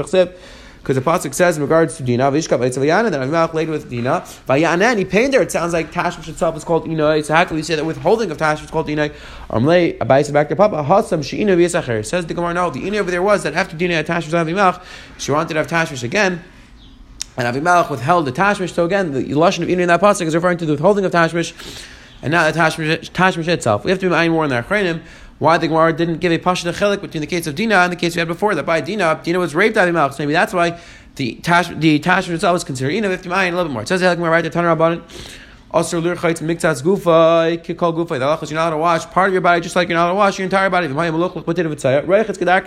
Because 0.79 0.95
the 0.95 1.01
pasuk 1.01 1.33
says 1.33 1.57
in 1.57 1.63
regards 1.63 1.97
to 1.97 2.03
Dina, 2.03 2.31
Vishkav 2.31 2.59
Eitzavayana, 2.59 3.11
that 3.11 3.19
Avimelech 3.19 3.53
laid 3.53 3.69
with 3.69 3.89
Dina, 3.89 4.21
Vayana, 4.47 4.83
and 4.83 4.99
he 4.99 5.03
pained 5.03 5.33
her. 5.33 5.41
It 5.41 5.51
sounds 5.51 5.73
like 5.73 5.91
Tashmish 5.91 6.29
itself 6.29 6.55
is 6.55 6.63
called 6.63 6.85
Inoy. 6.87 7.23
So 7.23 7.33
how 7.33 7.43
can 7.43 7.57
we 7.57 7.63
say 7.63 7.75
that 7.75 7.85
withholding 7.85 8.31
of 8.31 8.37
Tashmish 8.37 8.63
is 8.63 8.71
called 8.71 8.87
Inoy? 8.87 9.13
Amlei, 9.49 9.97
Abayis 9.97 10.31
back 10.31 10.47
to 10.49 10.55
Papa, 10.55 10.77
Hasam 10.77 11.19
Sheina 11.19 11.57
V'Yisacher. 11.57 12.05
Says 12.05 12.27
the 12.27 12.33
Gemara, 12.33 12.53
no, 12.53 12.69
the 12.69 12.81
Inoy 12.81 12.99
over 12.99 13.11
there 13.11 13.21
was 13.21 13.43
that 13.43 13.55
after 13.55 13.75
Dina 13.75 13.95
had 13.95 14.07
Tashmish 14.07 14.31
Avimelech, 14.31 14.81
she 15.17 15.31
wanted 15.31 15.49
to 15.53 15.55
have 15.55 15.67
Tashmish 15.67 16.01
again. 16.01 16.43
And 17.39 17.47
Avimelech 17.47 17.89
withheld 17.89 18.25
the 18.25 18.33
Tashmish. 18.33 18.73
So 18.73 18.83
again, 18.83 19.13
the 19.13 19.23
Lashon 19.23 19.63
of 19.63 19.69
Inoy 19.69 19.79
in 19.79 19.87
that 19.87 20.01
pasuk 20.01 20.25
is 20.25 20.35
referring 20.35 20.57
to 20.57 20.65
the 20.65 20.73
withholding 20.73 21.05
of 21.05 21.13
Tashmish 21.13 21.53
and 22.21 22.33
not 22.33 22.53
the 22.53 22.59
Tashmish, 22.59 23.11
tashmish 23.11 23.47
itself. 23.47 23.85
We 23.85 23.91
have 23.91 23.99
to 24.01 24.09
be 24.09 24.29
more 24.29 24.43
in 24.43 24.49
the 24.49 24.61
Achronim 24.61 25.01
why 25.37 25.57
the 25.57 25.69
Gemara 25.69 25.93
didn't 25.93 26.17
give 26.17 26.33
a 26.33 26.37
pasha 26.37 26.67
chelik 26.73 26.99
between 26.99 27.21
the 27.21 27.27
case 27.27 27.47
of 27.47 27.55
Dina 27.55 27.75
and 27.75 27.93
the 27.93 27.95
case 27.95 28.13
we 28.13 28.19
had 28.19 28.27
before 28.27 28.55
that 28.55 28.65
by 28.65 28.81
Dina, 28.81 29.21
Dina 29.23 29.39
was 29.39 29.55
raped 29.55 29.77
mouth. 29.77 30.13
So 30.15 30.23
maybe 30.23 30.33
that's 30.33 30.51
why 30.53 30.81
the 31.15 31.35
tash 31.35 31.69
the 31.69 32.01
tashmish 32.01 32.33
itself 32.33 32.57
is 32.57 32.65
considered 32.65 32.91
Ina 32.91 33.07
fifty 33.07 33.29
a 33.29 33.31
little 33.31 33.63
bit 33.63 33.71
more. 33.71 33.83
It 33.83 33.87
says 33.87 34.01
the 34.01 34.13
Gemara 34.15 34.31
right 34.31 34.41
the 34.41 34.49
Tanur 34.49 34.97
it. 34.97 35.01
Also, 35.71 36.01
lur 36.01 36.17
chayt 36.17 36.41
miktas 36.41 36.83
gufa, 36.83 37.57
kikol 37.63 37.93
gufa. 37.93 38.19
The 38.19 38.25
halachas 38.25 38.49
you're 38.51 38.59
not 38.59 38.73
allowed 38.73 38.97
to 38.97 39.05
wash 39.05 39.05
part 39.13 39.29
of 39.29 39.33
your 39.33 39.41
body 39.41 39.61
just 39.61 39.77
like 39.77 39.87
you're 39.87 39.97
not 39.97 40.07
allowed 40.07 40.13
to 40.13 40.17
wash 40.17 40.37
your 40.39 40.43
entire 40.43 40.69
body. 40.69 40.87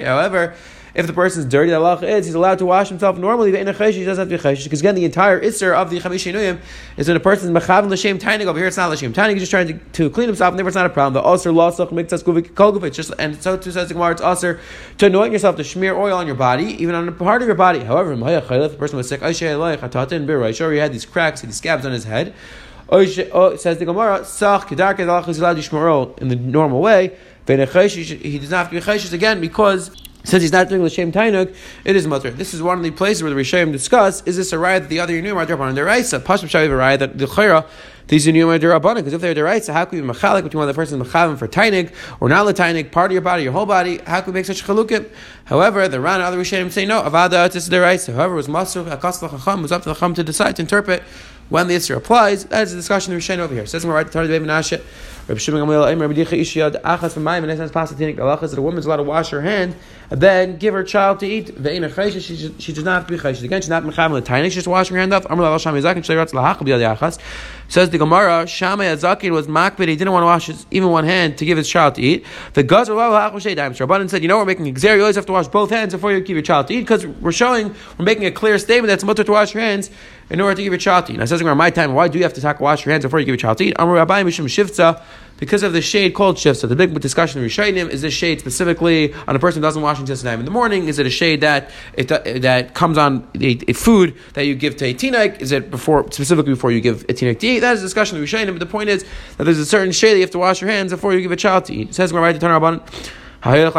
However, 0.06 0.54
if 0.94 1.06
the 1.06 1.12
person 1.12 1.40
is 1.40 1.46
dirty, 1.46 1.70
the 1.70 1.76
halacha 1.76 2.02
is 2.02 2.26
he's 2.26 2.34
allowed 2.34 2.58
to 2.58 2.66
wash 2.66 2.88
himself 2.88 3.16
normally. 3.16 3.50
But 3.50 3.60
in 3.60 3.68
a 3.68 3.74
chesh, 3.74 3.94
he 3.94 4.04
doesn't 4.04 4.28
have 4.28 4.40
to 4.40 4.42
be 4.42 4.56
chesh 4.56 4.64
because 4.64 4.80
again, 4.80 4.94
the 4.94 5.04
entire 5.04 5.40
isser 5.40 5.74
of 5.74 5.90
the 5.90 6.00
chamishinuyim 6.00 6.60
is 6.96 7.08
when 7.08 7.16
a 7.16 7.20
person 7.20 7.54
is 7.54 7.62
mechav 7.62 7.88
l'shem 7.88 8.18
tainig. 8.18 8.46
Over 8.46 8.58
here, 8.58 8.68
it's 8.68 8.76
not 8.76 8.90
l'shem 8.90 9.12
tainig. 9.12 9.32
He's 9.32 9.42
just 9.42 9.50
trying 9.50 9.68
to, 9.68 9.74
to 9.74 10.10
clean 10.10 10.26
himself, 10.26 10.52
and 10.52 10.58
therefore 10.58 10.68
it's 10.68 10.76
not 10.76 10.86
a 10.86 10.90
problem. 10.90 11.22
The 11.22 11.28
aser 11.28 11.50
lasach 11.50 11.90
miktas 11.90 12.22
guvik 12.22 12.54
kol 12.54 12.72
guvik. 12.72 12.92
Just 12.92 13.12
and 13.18 13.40
so 13.42 13.56
too 13.56 13.70
says 13.70 13.88
the 13.88 13.94
gemara. 13.94 14.12
It's 14.12 14.22
aser 14.22 14.60
to 14.98 15.06
anoint 15.06 15.32
yourself 15.32 15.56
to 15.56 15.64
smear 15.64 15.96
oil 15.96 16.16
on 16.16 16.26
your 16.26 16.36
body, 16.36 16.64
even 16.82 16.94
on 16.94 17.08
a 17.08 17.12
part 17.12 17.42
of 17.42 17.48
your 17.48 17.56
body. 17.56 17.80
However, 17.80 18.12
if 18.12 18.72
the 18.72 18.76
person 18.78 18.96
was 18.96 19.08
sick, 19.08 19.20
sure 19.34 20.72
he 20.72 20.78
had 20.78 20.92
these 20.92 21.06
cracks, 21.06 21.40
these 21.40 21.56
scabs 21.56 21.86
on 21.86 21.92
his 21.92 22.04
head. 22.04 22.34
Oh, 22.88 23.56
says 23.56 23.78
the 23.78 23.86
Gemara, 23.86 24.24
Sach 24.24 24.68
Kedarke 24.68 24.98
the 24.98 25.30
is 25.30 25.38
allowed 25.38 25.62
to 25.62 26.14
in 26.22 26.28
the 26.28 26.36
normal 26.36 26.82
way. 26.82 27.16
He 27.46 27.56
does 27.56 28.50
not 28.50 28.58
have 28.58 28.68
to 28.68 28.74
be 28.74 28.80
chayshish 28.80 29.12
again 29.14 29.40
because 29.40 29.90
since 30.24 30.42
he's 30.42 30.52
not 30.52 30.68
doing 30.68 30.82
l'shem 30.84 31.10
tainuk, 31.10 31.54
it 31.84 31.96
is 31.96 32.06
mutter. 32.06 32.30
This 32.30 32.54
is 32.54 32.62
one 32.62 32.78
of 32.78 32.84
the 32.84 32.90
places 32.90 33.22
where 33.22 33.32
the 33.32 33.40
Rishonim 33.40 33.72
discuss: 33.72 34.22
is 34.24 34.36
this 34.36 34.52
a 34.52 34.58
riot 34.58 34.84
that 34.84 34.88
the 34.88 35.00
other 35.00 35.12
Yinum 35.12 35.36
are 35.36 35.46
Drabanan 35.46 35.74
deraisa? 35.74 36.20
Pashim 36.20 36.48
Shavi 36.48 36.70
a 36.70 36.76
riot 36.76 37.00
that 37.00 37.18
the 37.18 37.26
Chayra 37.26 37.66
these 38.06 38.26
Yinum 38.26 38.54
are 38.54 38.58
Drabanan 38.58 38.96
because 38.96 39.12
if 39.14 39.20
they're 39.20 39.34
deraisa, 39.34 39.72
how 39.72 39.84
can 39.84 40.00
we 40.00 40.06
be 40.06 40.12
machalik 40.12 40.44
between 40.44 40.60
one 40.60 40.68
of 40.68 40.74
the 40.74 40.80
persons 40.80 41.02
mechavim 41.02 41.36
for 41.36 41.48
tainuk 41.48 41.92
or 42.20 42.28
not 42.28 42.46
l'tainik, 42.46 42.92
part 42.92 43.10
of 43.10 43.12
your 43.12 43.22
body, 43.22 43.42
your 43.42 43.52
whole 43.52 43.66
body? 43.66 43.98
How 43.98 44.20
can 44.20 44.32
we 44.32 44.38
make 44.38 44.46
such 44.46 44.60
a 44.62 44.64
chalukim? 44.64 45.10
However, 45.44 45.88
the 45.88 46.00
Ran 46.00 46.16
and 46.16 46.24
other 46.24 46.38
Rishonim 46.38 46.70
say 46.70 46.86
no. 46.86 47.02
Avada 47.02 47.54
is 47.54 47.68
deraisa. 47.68 48.14
However, 48.14 48.34
it 48.34 48.36
was 48.36 48.48
masur 48.48 48.84
akas 48.96 49.22
l'chacham 49.22 49.62
was 49.62 49.72
up 49.72 49.82
to 49.82 49.88
the 49.88 49.94
chacham 49.94 50.14
to 50.14 50.22
decide 50.22 50.56
to 50.56 50.62
interpret 50.62 51.02
when 51.52 51.68
the 51.68 51.76
Isra 51.76 51.96
applies. 51.96 52.46
That 52.46 52.62
is 52.62 52.72
a 52.72 52.76
discussion 52.76 53.12
of 53.12 53.20
Rishonim 53.20 53.40
over 53.40 53.54
here. 53.54 53.66
Says 53.66 53.84
right 53.84 54.06
to 54.06 54.12
Tari 54.12 54.26
Menashe. 54.28 54.82
Rabbi 55.28 55.38
Shimon 55.38 55.62
Gamliel, 55.62 56.00
Rabbi 56.00 56.14
Dicha 56.14 56.36
Ishiyad, 56.36 56.82
Achas 56.82 57.12
from 57.12 57.22
Mayim, 57.22 57.42
and 57.44 57.50
essence 57.52 57.70
pasatinik. 57.70 58.16
The 58.16 58.46
that 58.46 58.58
a 58.58 58.62
woman's 58.62 58.86
allowed 58.86 58.96
to 58.96 59.02
wash 59.04 59.30
her 59.30 59.40
hand 59.40 59.76
and 60.10 60.20
then 60.20 60.56
give 60.56 60.74
her 60.74 60.82
child 60.82 61.20
to 61.20 61.26
eat. 61.26 61.54
Ve'in 61.54 61.84
a 61.84 62.20
she, 62.20 62.54
she 62.58 62.72
does 62.72 62.82
not 62.82 63.06
be 63.06 63.16
chaysh. 63.16 63.40
Again, 63.44 63.62
she's 63.62 63.68
not 63.68 63.84
mecham 63.84 64.12
the 64.14 64.20
tiny. 64.20 64.48
She's 64.48 64.56
just 64.56 64.66
washing 64.66 64.96
her 64.96 65.00
hand 65.00 65.14
off. 65.14 65.24
Amr 65.30 65.42
l'al 65.42 65.58
shami 65.58 65.80
zakin 65.80 65.98
shleiratz 65.98 66.32
lahachal 66.32 66.66
b'yad 66.66 66.96
achas. 66.96 67.20
Says 67.68 67.88
the 67.90 67.98
Gemara, 67.98 68.46
Shammai 68.46 68.84
Azakin 68.86 69.30
was 69.30 69.46
makbid. 69.46 69.88
He 69.88 69.96
didn't 69.96 70.12
want 70.12 70.22
to 70.22 70.26
wash 70.26 70.46
his, 70.46 70.66
even 70.70 70.90
one 70.90 71.04
hand 71.04 71.38
to 71.38 71.46
give 71.46 71.56
his 71.56 71.68
child 71.68 71.94
to 71.94 72.02
eat. 72.02 72.26
The 72.52 72.64
Gazar 72.64 72.94
Rabbanan 72.94 74.10
said, 74.10 74.20
you 74.20 74.28
know, 74.28 74.36
we're 74.36 74.44
making 74.44 74.66
exer. 74.66 74.96
You 74.96 75.00
always 75.00 75.16
have 75.16 75.24
to 75.26 75.32
wash 75.32 75.48
both 75.48 75.70
hands 75.70 75.94
before 75.94 76.12
you 76.12 76.20
give 76.20 76.36
your 76.36 76.42
child 76.42 76.66
to 76.68 76.74
eat 76.74 76.80
because 76.80 77.06
we're 77.06 77.32
showing, 77.32 77.74
we're 77.96 78.04
making 78.04 78.26
a 78.26 78.30
clear 78.30 78.58
statement 78.58 78.88
that's 78.88 79.04
mutter 79.04 79.24
to 79.24 79.32
wash 79.32 79.54
your 79.54 79.62
hands 79.62 79.90
in 80.32 80.40
order 80.40 80.56
to 80.56 80.62
give 80.62 80.72
a 80.72 80.78
child 80.78 81.06
to 81.06 81.12
eat. 81.12 81.18
Now, 81.18 81.26
says 81.26 81.42
my 81.42 81.70
time, 81.70 81.92
why 81.92 82.08
do 82.08 82.16
you 82.18 82.24
have 82.24 82.32
to 82.34 82.40
talk, 82.40 82.58
wash 82.58 82.84
your 82.84 82.92
hands 82.92 83.04
before 83.04 83.20
you 83.20 83.26
give 83.26 83.34
a 83.34 83.38
child 83.38 83.58
to 83.58 83.64
eat? 83.64 83.78
Amr 83.78 83.92
Rabbi 83.94 84.22
Mishum 84.22 84.46
Shivtza 84.46 85.00
because 85.38 85.64
of 85.64 85.72
the 85.72 85.82
shade 85.82 86.14
called 86.14 86.36
shifta. 86.36 86.68
The 86.68 86.76
big 86.76 86.98
discussion 87.00 87.42
in 87.42 87.48
Rishonim 87.48 87.90
is 87.90 88.00
this 88.00 88.14
shade 88.14 88.38
specifically 88.38 89.12
on 89.26 89.34
a 89.34 89.40
person 89.40 89.60
who 89.60 89.66
doesn't 89.66 89.82
wash 89.82 89.98
until 89.98 90.16
nine 90.24 90.38
in 90.38 90.44
the 90.44 90.52
morning. 90.52 90.86
Is 90.86 91.00
it 91.00 91.06
a 91.06 91.10
shade 91.10 91.40
that 91.40 91.70
it, 91.94 92.06
that 92.42 92.74
comes 92.74 92.96
on 92.96 93.28
a, 93.34 93.58
a, 93.66 93.72
food 93.72 94.14
that 94.34 94.46
you 94.46 94.54
give 94.54 94.76
to 94.76 94.84
a 94.84 94.94
tinek? 94.94 95.40
Is 95.40 95.50
it 95.50 95.68
before 95.70 96.10
specifically 96.12 96.52
before 96.52 96.70
you 96.70 96.80
give 96.80 97.02
a 97.08 97.12
tinek 97.12 97.40
to 97.40 97.46
eat? 97.48 97.58
That 97.58 97.74
is 97.74 97.80
a 97.80 97.86
discussion 97.86 98.18
in 98.18 98.24
Rishonim. 98.24 98.52
But 98.52 98.60
the 98.60 98.66
point 98.66 98.88
is 98.88 99.04
that 99.36 99.44
there's 99.44 99.58
a 99.58 99.66
certain 99.66 99.90
shade 99.90 100.12
that 100.12 100.18
you 100.18 100.22
have 100.22 100.30
to 100.30 100.38
wash 100.38 100.60
your 100.60 100.70
hands 100.70 100.92
before 100.92 101.12
you 101.12 101.20
give 101.20 101.32
a 101.32 101.36
child 101.36 101.64
to 101.64 101.74
eat. 101.74 101.88
It 101.88 101.94
says, 101.96 102.12
"We're 102.12 102.20
right 102.20 102.34
to 102.34 102.38
turn 102.38 102.52
our 102.52 102.60
a 103.44 103.70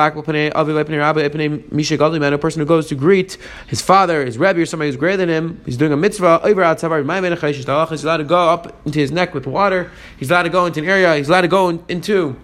person 2.38 2.60
who 2.60 2.66
goes 2.66 2.88
to 2.88 2.96
greet 2.96 3.38
his 3.68 3.82
father, 3.82 4.26
his 4.26 4.38
rabbi, 4.38 4.60
or 4.60 4.66
somebody 4.66 4.90
who's 4.90 4.98
greater 4.98 5.18
than 5.18 5.30
him, 5.30 5.62
he's 5.66 5.78
doing 5.78 5.94
a 5.94 5.98
mitzvah. 5.98 6.42
He's 6.44 6.54
allowed 6.54 8.18
to 8.18 8.26
go 8.26 8.50
up 8.50 8.86
into 8.86 9.00
his 9.00 9.12
neck 9.12 9.34
with 9.34 9.48
water. 9.48 9.90
He's 10.18 10.30
allowed 10.30 10.44
to 10.44 10.50
go 10.50 10.66
into 10.66 10.82
an 10.82 10.90
area. 10.90 11.16
He's 11.16 11.30
allowed 11.30 11.42
to 11.42 11.48
go 11.48 11.70
into 11.88 12.36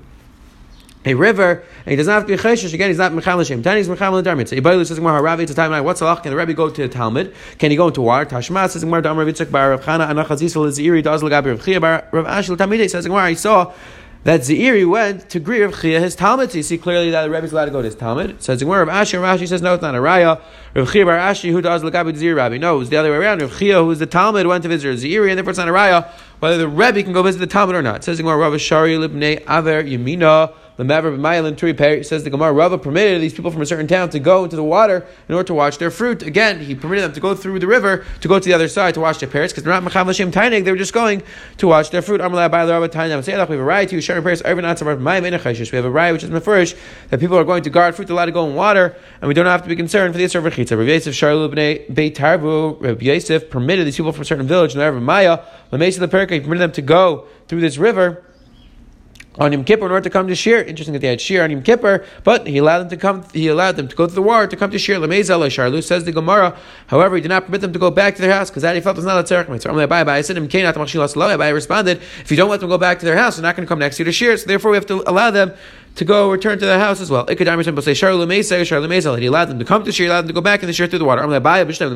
a 1.06 1.14
river, 1.14 1.64
and 1.86 1.92
he 1.92 1.96
doesn't 1.96 2.14
have 2.14 2.26
to 2.26 2.36
be 2.36 2.38
cheshish. 2.38 2.74
Again, 2.74 2.90
he's 2.90 2.98
not 2.98 3.14
mechal 3.14 3.38
l'shem. 3.38 3.64
Tani 3.64 3.80
is 3.80 3.88
mechal 3.88 4.12
l'darmit. 4.14 4.50
So 4.50 4.58
Ibayu 4.58 4.86
says, 4.86 4.98
"Gemara 5.00 5.22
Ravi, 5.22 5.44
a 5.44 5.48
time. 5.48 5.84
What's 5.86 6.02
halach? 6.02 6.24
Can 6.24 6.32
the 6.32 6.38
Rebbe 6.38 6.54
go 6.54 6.70
to 6.70 6.82
the 6.82 6.90
Talmud? 6.90 7.34
Can 7.58 7.72
he 7.72 7.78
go 7.78 7.88
into 7.88 8.02
water? 8.02 8.26
Tashma 8.26 8.70
says, 8.70 8.84
"Gemara 8.84 9.02
Damar 9.02 9.26
Vitzak 9.26 9.50
Bar 9.50 9.70
Rav 9.72 9.82
Chana 9.82 10.10
Anachazis 10.10 10.56
Liziri 10.56 11.02
Daz 11.02 11.22
Lagabi 11.22 11.48
Rav 11.48 11.64
Chia 11.64 11.80
Bar 11.80 12.04
Rav 12.12 12.26
Ashel 12.26 12.58
Tamidei 12.58 12.90
says, 12.90 13.06
"Gemara, 13.06 13.24
I 13.24 13.34
saw." 13.34 13.72
That 14.24 14.42
Zeiri 14.42 14.88
went 14.88 15.30
to 15.30 15.40
greet 15.40 15.62
Rav 15.62 15.82
Chia 15.82 16.00
his 16.00 16.16
Talmud. 16.16 16.52
So 16.52 16.58
you 16.58 16.64
see 16.64 16.78
clearly 16.78 17.10
that 17.12 17.24
the 17.24 17.30
Rebbe 17.30 17.46
is 17.46 17.52
allowed 17.52 17.66
to 17.66 17.72
go 17.72 17.82
to 17.82 17.86
his 17.86 17.96
Talmud. 17.96 18.32
It's 18.32 18.64
where 18.64 18.86
Rav 18.86 19.08
Ashi, 19.08 19.22
Rav 19.22 19.40
Ashi 19.40 19.48
says, 19.48 19.62
no, 19.62 19.74
it's 19.76 19.82
not 19.82 19.96
a 19.96 20.00
Raya. 20.00 20.42
Rav 20.76 20.92
Chia 20.92 21.06
Bar 21.06 21.18
Ashi, 21.18 21.52
who 21.52 21.62
does 21.62 21.84
Lagabi 21.84 22.14
Zeiri 22.18 22.36
Rabbi. 22.36 22.58
No, 22.58 22.82
it's 22.82 22.90
the 22.90 22.98
other 22.98 23.12
way 23.12 23.18
around. 23.18 23.42
Rav 23.42 23.58
Chia, 23.58 23.78
who 23.78 23.92
is 23.92 24.00
the 24.00 24.06
Talmud, 24.06 24.46
went 24.46 24.64
to 24.64 24.70
visit 24.70 25.00
Zeiri, 25.00 25.30
and 25.30 25.38
therefore 25.38 25.52
it's 25.52 25.60
not 25.60 25.70
a 25.70 25.72
Raya, 25.72 26.10
whether 26.40 26.58
the 26.58 26.68
Rebbe 26.68 27.02
can 27.04 27.14
go 27.14 27.24
visit 27.24 27.40
the 27.40 27.48
Talmud 27.48 27.76
or 27.76 27.82
not. 27.82 27.98
It 27.98 28.04
says 28.04 28.22
where 28.22 28.38
Rav 28.38 28.60
Shari 28.60 28.96
Libnei 28.96 29.42
Aver 29.48 29.84
Yemina 29.84 30.54
the 30.80 30.86
Maver 30.86 31.14
B'Mayalim 31.14 31.58
to 31.58 31.66
repair. 31.66 32.02
Says 32.04 32.24
the 32.24 32.30
Gemara, 32.30 32.54
Rava 32.54 32.78
permitted 32.78 33.22
these 33.22 33.34
people 33.34 33.52
from 33.52 33.62
a 33.62 33.66
certain 33.66 33.86
town 33.86 34.10
to 34.12 34.20
go 34.20 34.46
into 34.46 34.56
the 34.56 34.64
water 34.64 35.06
in 35.28 35.36
order 35.36 35.46
to 35.48 35.54
watch 35.54 35.78
their 35.78 35.92
fruit. 35.92 36.24
Again, 36.24 36.62
he 36.62 36.74
permitted 36.74 37.04
them 37.04 37.12
to 37.12 37.20
go 37.20 37.36
through 37.36 37.60
the 37.60 37.68
river 37.68 38.06
to 38.22 38.28
go 38.30 38.40
to 38.40 38.46
the 38.46 38.54
other 38.54 38.70
side 38.70 38.94
to 38.94 39.02
wash 39.02 39.18
their 39.18 39.28
parents 39.28 39.52
because 39.52 39.66
they're 39.66 39.74
not 39.74 39.84
Mecham 39.84 40.08
Lashem 40.08 40.32
Tainig. 40.32 40.64
They 40.64 40.72
were 40.72 40.78
just 40.78 40.94
going 40.94 41.22
to 41.58 41.68
watch 41.68 41.90
their 41.90 42.02
fruit. 42.02 42.22
We 42.22 42.28
have 42.30 42.34
a 42.46 43.62
right 43.62 43.90
to 43.90 44.00
sharing 44.00 44.24
prayers. 44.24 44.42
We 44.42 44.48
have 44.48 45.86
a 45.86 45.92
right 45.92 46.12
which 46.14 46.24
is 46.24 46.30
mefurish 46.30 46.78
that 47.10 47.20
people 47.20 47.38
are 47.38 47.44
going 47.44 47.64
to 47.64 47.70
guard 47.70 47.96
fruit 47.96 48.10
allowed 48.10 48.28
to 48.28 48.32
go 48.32 48.48
in 48.48 48.56
water, 48.56 48.96
and 49.20 49.28
we 49.28 49.34
don't 49.34 49.48
have 49.48 49.64
to 49.64 49.68
be 49.68 49.76
concerned 49.76 50.14
for 50.14 50.18
the 50.18 50.24
Yisrael 50.24 50.50
Rechitza. 50.50 50.78
Rav 50.78 50.88
Yosef 50.88 51.14
Sharlu 51.14 51.54
Bnei 51.54 51.94
Beit 51.94 52.16
Tarvu. 52.16 52.82
Rav 52.82 53.04
Yosef 53.04 53.50
permitted 53.50 53.86
these 53.86 53.98
people 53.98 54.14
from 54.14 54.22
a 54.22 54.26
certain 54.26 54.48
village, 54.48 54.76
and 54.76 54.82
Rav 54.82 55.04
Maya, 55.04 55.40
Lamesa 55.74 56.00
the 56.00 56.08
Perka, 56.08 56.36
he 56.36 56.40
permitted 56.40 56.62
them 56.62 56.72
to 56.72 56.82
go 56.82 57.28
through 57.50 57.60
this 57.60 57.78
river 57.78 58.24
on 59.40 59.52
Yom 59.54 59.64
Kippur 59.64 59.86
in 59.86 59.92
order 59.92 60.04
to 60.04 60.10
come 60.10 60.28
to 60.28 60.36
Shir. 60.36 60.62
Interesting 60.62 60.94
that 60.94 61.00
they 61.00 61.08
had 61.08 61.22
Shir 61.22 61.44
on 61.44 61.52
Yom 61.52 61.64
Kippur, 61.64 62.06
but 62.24 62.46
he 62.46 62.58
allowed 62.58 62.80
them 62.80 62.90
to 62.90 62.98
come. 62.98 63.24
He 63.34 63.48
allowed 63.48 63.78
them 63.78 63.88
to 63.88 63.96
go 63.96 64.06
to 64.06 64.14
the 64.14 64.22
war 64.22 64.46
to 64.48 64.56
come 64.56 64.70
to 64.72 64.78
Shir. 64.78 64.96
Lemezah 64.96 65.40
Sharlu 65.48 65.84
says 65.84 66.04
the 66.04 66.12
Gemara. 66.12 66.58
However, 66.88 67.16
he 67.16 67.22
did 67.22 67.30
not 67.30 67.46
permit 67.46 67.62
them 67.62 67.74
to 67.74 67.80
go 67.80 67.90
back 67.90 68.16
to 68.16 68.22
their 68.22 68.34
house 68.34 68.50
because 68.50 68.64
that 68.64 68.76
he 68.76 68.82
felt 68.82 68.98
was 68.98 69.06
not 69.06 69.20
a 69.20 69.24
tzarech 69.24 69.50
mitzvah. 69.50 70.12
I 70.12 70.22
said 70.22 70.38
him 70.38 71.42
I 71.42 71.50
responded, 71.50 71.98
if 71.98 72.32
you 72.32 72.38
don't 72.38 72.50
let 72.50 72.60
them 72.60 72.70
go 72.70 72.78
back 72.78 73.00
to 73.00 73.06
their 73.06 73.18
house, 73.18 73.38
they're 73.38 73.44
not 73.44 73.56
going 73.56 73.66
to 73.66 73.70
come 73.70 73.80
next 73.80 73.98
year 73.98 74.06
to 74.06 74.12
Shir. 74.12 74.36
So 74.38 74.48
therefore, 74.48 74.72
we 74.72 74.78
have 74.78 74.86
to 74.88 75.10
allow 75.10 75.32
them 75.32 75.54
to 75.96 76.06
go 76.06 76.30
return 76.30 76.60
to 76.60 76.66
their 76.66 76.80
house 76.80 77.02
as 77.02 77.10
well. 77.10 77.26
Ikadam 77.26 77.64
Yisrael 77.64 77.84
say 77.84 77.92
Sharlu 77.94 78.26
Lemezah 78.26 78.62
Sharlu 78.62 78.88
Lemezah. 78.88 79.20
He 79.20 79.26
allowed 79.26 79.46
them 79.46 79.60
to 79.60 79.66
come 79.66 79.84
to 79.84 79.92
Shir, 79.92 80.06
allowed 80.06 80.22
them 80.22 80.28
to 80.28 80.34
go 80.34 80.42
back 80.42 80.62
in 80.62 80.68
the 80.68 80.74
Shir 80.74 80.88
through 80.88 81.00
the 81.00 81.06
water. 81.06 81.22
Bishlem 81.22 81.94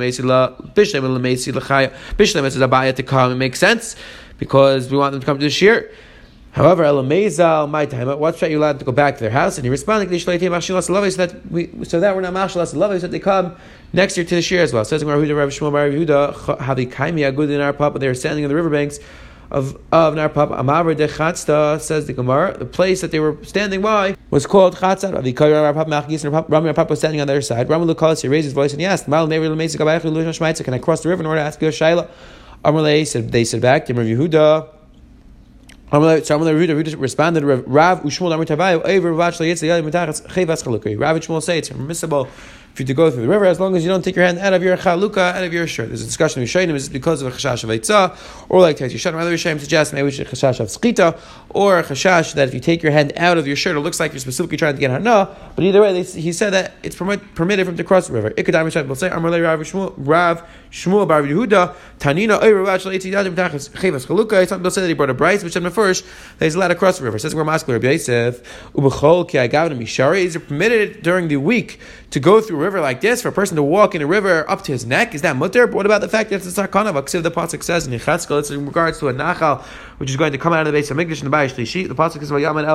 Bishlem 2.18 2.46
is 2.46 2.58
Abaya 2.58 2.96
to 2.96 3.04
come. 3.04 3.32
It 3.32 3.36
makes 3.36 3.60
sense 3.60 3.96
because 4.38 4.90
we 4.90 4.98
want 4.98 5.12
them 5.12 5.22
to 5.22 5.26
come 5.26 5.40
to 5.40 5.46
the 5.46 5.50
Shir. 5.50 5.90
However, 6.54 6.84
Elamezal, 6.84 7.68
my 7.68 7.88
time, 7.88 8.08
what's 8.20 8.39
that 8.39 8.52
you're 8.52 8.60
allowed 8.60 8.78
to 8.78 8.86
go 8.86 8.92
back 8.92 9.16
to 9.18 9.22
their 9.22 9.32
house? 9.32 9.58
And 9.58 9.66
he 9.66 9.72
responded, 9.72 10.08
so 10.20 10.32
that 10.38 11.42
we, 11.50 11.84
so 11.84 12.00
that 12.00 12.16
we're 12.16 12.22
not 12.22 12.34
mashalas 12.34 12.68
so 12.68 13.00
that 13.00 13.10
they 13.10 13.20
come 13.20 13.56
next 13.92 14.16
year 14.18 14.26
to 14.26 14.36
the 14.36 14.42
shir 14.42 14.62
as 14.62 14.72
well. 14.72 14.86
Says 14.86 15.04
Rav 15.04 15.20
Yehuda, 15.20 16.34
Havi 16.60 16.92
Kaimi 16.92 17.22
Agud 17.22 17.50
in 17.50 17.60
our 17.60 17.74
papa, 17.74 17.98
they 17.98 18.08
are 18.08 18.13
standing 18.13 18.46
on 18.46 18.50
the 18.50 18.56
riverbanks 18.56 19.00
of 19.50 19.76
of 19.92 20.13
Narpap. 20.13 20.56
Amavr 20.56 20.96
de 20.96 21.08
Chatzta 21.08 21.82
says 21.82 22.06
the 22.06 22.13
Gemara. 22.13 22.56
The 22.56 22.66
place 22.66 23.02
that 23.02 23.10
they 23.10 23.20
were 23.20 23.36
standing 23.44 23.82
by 23.82 24.16
was 24.30 24.46
called 24.46 24.76
Chatzat. 24.76 25.16
Ravi 25.16 25.34
Kayar 25.34 25.74
Narpap 25.74 25.88
Machgis 25.88 26.24
and 26.24 26.34
Rami 26.52 26.72
Narpap 26.72 26.88
was 26.88 27.00
standing 27.00 27.20
on 27.20 27.26
the 27.26 27.34
other 27.34 27.42
side. 27.42 27.68
Rami 27.68 27.92
Lukalis 27.92 28.22
he 28.22 28.28
raised 28.28 28.46
his 28.46 28.54
voice 28.54 28.74
and 28.74 28.80
he 28.80 28.86
asked, 28.86 29.08
Mal 29.08 29.26
Meir 29.26 29.42
Lemesa 29.42 29.78
Gabayach 29.78 30.02
Lushma 30.02 30.63
Can 30.63 30.74
I 30.76 30.78
cross 30.78 31.02
the 31.02 31.10
river 31.10 31.24
in 31.24 31.26
order 31.26 31.39
to 31.39 31.46
ask 31.46 31.60
you 31.60 31.68
a 31.68 31.72
Shaila? 31.72 33.08
Said 33.08 33.32
they 33.32 33.44
said 33.44 33.62
back 33.62 33.88
to 33.88 33.94
Rav 33.96 34.06
Yehuda. 34.06 34.83
Someone 35.94 36.48
responded, 36.96 37.44
Rav 37.44 38.02
Ushmul 38.02 38.34
Amr 38.34 38.46
Tavayu, 38.46 38.84
Rav 38.84 39.36
Rav 40.96 41.18
Ushmul 41.18 41.44
say 41.44 41.60
it's 41.60 41.70
permissible 41.70 42.28
for 42.74 42.82
you 42.82 42.88
to 42.88 42.94
go 42.94 43.12
through 43.12 43.22
the 43.22 43.28
river 43.28 43.46
as 43.46 43.60
long 43.60 43.76
as 43.76 43.84
you 43.84 43.90
don't 43.90 44.04
take 44.04 44.16
your 44.16 44.26
hand 44.26 44.40
out 44.40 44.54
of 44.54 44.64
your 44.64 44.76
chaluka, 44.76 45.34
out 45.34 45.44
of 45.44 45.54
your 45.54 45.68
shirt. 45.68 45.90
There's 45.90 46.02
a 46.02 46.06
discussion 46.06 46.42
of 46.42 46.48
Yishayim, 46.48 46.74
is 46.74 46.88
it 46.88 46.94
because 46.94 47.22
of 47.22 47.32
a 47.32 47.36
chashash 47.36 47.64
of 47.64 47.70
Eitzah, 47.70 48.18
or 48.50 48.62
like 48.62 48.78
Tais 48.78 48.92
Yishayim, 48.92 49.14
other 49.14 49.34
Yishayim 49.34 49.60
suggest 49.60 49.94
maybe 49.94 50.08
it's 50.08 50.20
a 50.20 50.26
chashash 50.26 50.60
of 50.60 50.70
skita, 50.70 51.20
or 51.50 51.80
a 51.80 51.84
chashash 51.84 52.34
that 52.34 52.48
if 52.48 52.54
you 52.54 52.60
take 52.60 52.82
your 52.82 52.92
hand 52.92 53.14
out 53.16 53.38
of 53.38 53.46
your 53.46 53.56
shirt, 53.56 53.78
it 53.78 53.82
looks 53.82 54.00
like 54.00 54.12
you're 54.12 54.20
specifically 54.20 54.58
trying 54.58 54.74
to 54.74 54.80
get 54.80 54.90
hana, 54.90 55.36
but 55.56 55.64
either 55.64 55.82
way, 55.82 56.02
they, 56.02 56.20
he 56.20 56.34
said 56.34 56.52
that 56.52 56.74
it's 56.82 56.96
permit, 56.96 57.36
permitted 57.36 57.66
for 57.66 57.72
him 57.72 57.78
to 57.78 57.84
cross 57.84 58.08
the 58.08 58.14
river. 58.14 58.32
Ikadam 58.32 58.66
Yishayim 58.66 58.88
will 58.88 58.96
say, 58.96 59.10
Amrle 59.10 59.44
Rav 59.44 59.60
Shmuel, 59.60 59.94
Rav 59.98 60.44
Shmuel 60.72 61.08
Bar 61.08 61.22
Yehuda, 61.22 61.76
Tanina 62.00 62.42
Oyer 62.42 62.64
Rav 62.64 62.82
Shal 62.82 62.92
Eitzidadim 62.92 63.36
Tachas 63.36 63.70
Chavas 63.70 64.08
Chaluka, 64.08 64.48
some 64.48 64.60
people 64.60 64.72
say 64.72 64.82
that 64.82 64.88
he 64.88 64.96
brought 64.96 65.12
a 65.12 65.14
bright, 65.14 65.44
which 65.44 65.54
said 65.54 65.74
first 65.74 66.06
that 66.40 66.46
he's 66.46 66.56
allowed 66.56 66.70
to 66.70 66.76
cross 66.76 66.98
the 66.98 67.04
river. 67.04 67.18
It 67.18 67.20
says 67.20 67.36
we're 67.36 67.44
Rabbi 67.44 67.92
Yosef, 67.92 68.72
Ubechol 68.74 69.30
Ki 69.30 69.38
Agavim 69.38 69.78
Mishari, 69.78 70.24
is 70.24 70.36
it 70.36 70.48
permitted 70.48 71.04
during 71.04 71.28
the 71.28 71.38
week 71.38 71.80
to 72.10 72.20
go 72.20 72.42
through 72.42 72.62
river 72.63 72.82
like 72.82 73.02
this 73.02 73.21
for 73.21 73.28
a 73.28 73.32
person 73.32 73.56
to 73.58 73.63
walk 73.63 73.93
in 73.93 74.02
a 74.02 74.08
river 74.08 74.49
up 74.49 74.63
to 74.63 74.71
his 74.71 74.86
neck? 74.86 75.13
Is 75.13 75.21
that 75.21 75.36
mutter? 75.36 75.67
But 75.67 75.76
what 75.76 75.86
about 75.86 76.02
the 76.02 76.10
fact 76.10 76.30
that 76.30 76.38
it's 76.38 76.58
a 76.58 76.67
sakana? 76.67 76.93
Aksiv 76.93 77.21
the 77.21 77.32
pasuk 77.32 77.62
says 77.62 77.86
in 77.86 77.93
Yechatzkel, 77.93 78.39
it's 78.39 78.49
in 78.49 78.65
regards 78.65 78.99
to 78.99 79.10
a 79.10 79.13
nachal 79.13 79.63
which 80.04 80.10
is 80.10 80.18
going 80.18 80.34
to 80.34 80.38
come 80.38 80.52
out 80.52 80.60
of 80.60 80.66
the 80.66 80.78
base 80.78 80.92
of 80.92 80.98
Mikdash 80.98 81.24
in 81.24 81.32
the 81.32 81.38
Bayish 81.38 81.54
Lishi. 81.56 81.88
The 81.88 81.96
pasuk 81.96 82.22
is 82.22 82.30
Vayaman. 82.30 82.66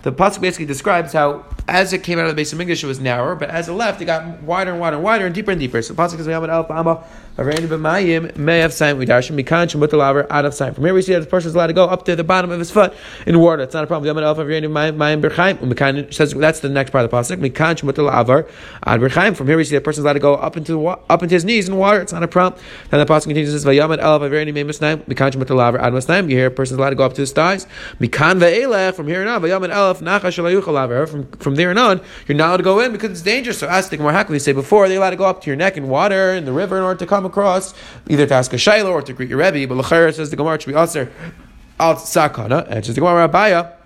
The 0.00 0.10
pasuk 0.10 0.40
basically 0.40 0.64
describes 0.64 1.12
how 1.12 1.44
as 1.68 1.92
it 1.92 2.02
came 2.02 2.18
out 2.18 2.24
of 2.24 2.30
the 2.30 2.34
base 2.34 2.50
of 2.54 2.58
Mikdash, 2.58 2.82
it 2.82 2.86
was 2.86 2.98
narrower, 2.98 3.34
but 3.34 3.50
as 3.50 3.68
it 3.68 3.72
left, 3.72 4.00
it 4.00 4.06
got 4.06 4.42
wider 4.42 4.70
and 4.70 4.80
wider 4.80 4.96
and 4.96 5.04
wider 5.04 5.26
and 5.26 5.34
deeper 5.34 5.50
and 5.50 5.60
deeper. 5.60 5.82
So 5.82 5.92
the 5.92 6.02
pasuk 6.02 6.18
is 6.18 6.26
Vayaman 6.26 6.48
Elef 6.48 6.70
Amma. 6.70 7.04
May 7.40 8.58
have 8.58 8.72
sign 8.72 8.98
we 8.98 9.06
dash 9.06 9.30
mikan 9.30 10.26
out 10.30 10.44
of 10.44 10.52
sign. 10.52 10.74
From 10.74 10.84
here 10.84 10.92
we 10.92 11.00
see 11.00 11.14
that 11.14 11.20
the 11.20 11.26
person 11.26 11.48
is 11.48 11.54
allowed 11.54 11.68
to 11.68 11.72
go 11.72 11.86
up 11.86 12.04
to 12.04 12.14
the 12.14 12.24
bottom 12.24 12.50
of 12.50 12.58
his 12.58 12.70
foot 12.70 12.92
in 13.26 13.38
water. 13.38 13.62
It's 13.62 13.72
not 13.72 13.84
a 13.84 13.86
problem. 13.86 14.06
Yaman 14.08 14.24
alpha 14.24 14.42
mayim 14.44 15.22
berchaim. 15.22 16.12
Says 16.12 16.34
that's 16.34 16.60
the 16.60 16.68
next 16.68 16.90
part 16.90 17.06
of 17.06 17.10
the 17.10 17.16
pasuk. 17.16 17.42
Ad 18.84 19.00
berchaim. 19.00 19.36
From 19.36 19.46
here 19.46 19.56
we 19.56 19.64
see 19.64 19.74
that 19.74 19.80
the 19.80 19.84
person 19.84 20.02
is 20.02 20.04
allowed 20.04 20.14
to 20.14 20.18
go 20.18 20.34
up 20.34 20.58
into 20.58 20.86
up 20.88 21.22
into 21.22 21.34
his 21.34 21.44
knees 21.46 21.66
in 21.66 21.76
water. 21.76 22.02
It's 22.02 22.12
not 22.12 22.22
a 22.22 22.28
problem. 22.28 22.60
Then 22.90 23.00
the 23.00 23.06
pasuk 23.06 23.24
continues 23.24 23.52
says 23.52 23.64
vayaman 23.64 24.00
alpha 24.00 24.28
vreni 24.28 24.52
mayim 24.52 24.66
misnaim 24.66 25.02
mikan 25.04 25.30
shemut 25.30 25.46
lavar 25.46 25.80
ad 25.80 25.94
misnaim. 25.94 26.29
You 26.30 26.36
hear 26.36 26.46
a 26.46 26.50
person 26.50 26.74
is 26.74 26.78
allowed 26.78 26.90
to 26.90 26.96
go 26.96 27.04
up 27.04 27.14
to 27.14 27.22
his 27.22 27.32
thighs. 27.32 27.66
Mikan. 27.98 28.94
From 28.94 29.08
here 29.08 29.22
on 29.22 29.28
on 29.28 31.06
From 31.06 31.30
from 31.32 31.54
there 31.56 31.70
and 31.70 31.78
on, 31.78 32.00
you're 32.28 32.38
not 32.38 32.48
allowed 32.48 32.56
to 32.58 32.62
go 32.62 32.78
in 32.80 32.92
because 32.92 33.10
it's 33.10 33.22
dangerous. 33.22 33.58
So 33.58 33.66
ask 33.66 33.90
the 33.90 33.96
can 33.96 34.26
we 34.28 34.38
say 34.38 34.52
before 34.52 34.88
they 34.88 34.96
allowed 34.96 35.10
to 35.10 35.16
go 35.16 35.24
up 35.24 35.42
to 35.42 35.48
your 35.48 35.56
neck 35.56 35.76
in 35.76 35.88
water 35.88 36.32
in 36.32 36.44
the 36.44 36.52
river 36.52 36.76
in 36.76 36.84
order 36.84 36.98
to 37.00 37.06
come 37.06 37.26
across, 37.26 37.74
either 38.08 38.26
to 38.26 38.34
ask 38.34 38.52
a 38.52 38.56
shayla 38.56 38.90
or 38.90 39.02
to 39.02 39.12
greet 39.12 39.28
your 39.28 39.38
rebbe. 39.38 39.66
But 39.66 39.84
lachayr 39.84 40.14
says 40.14 40.30
the 40.30 40.36
Gemara 40.36 40.60
should 40.60 40.72
be 40.72 40.78
aser 40.78 41.10
al 41.80 41.96
sakana, 41.96 42.66
and 42.68 42.84
just 42.84 42.94
the 42.94 43.00
Gemara 43.00 43.28
Abaya. 43.28 43.79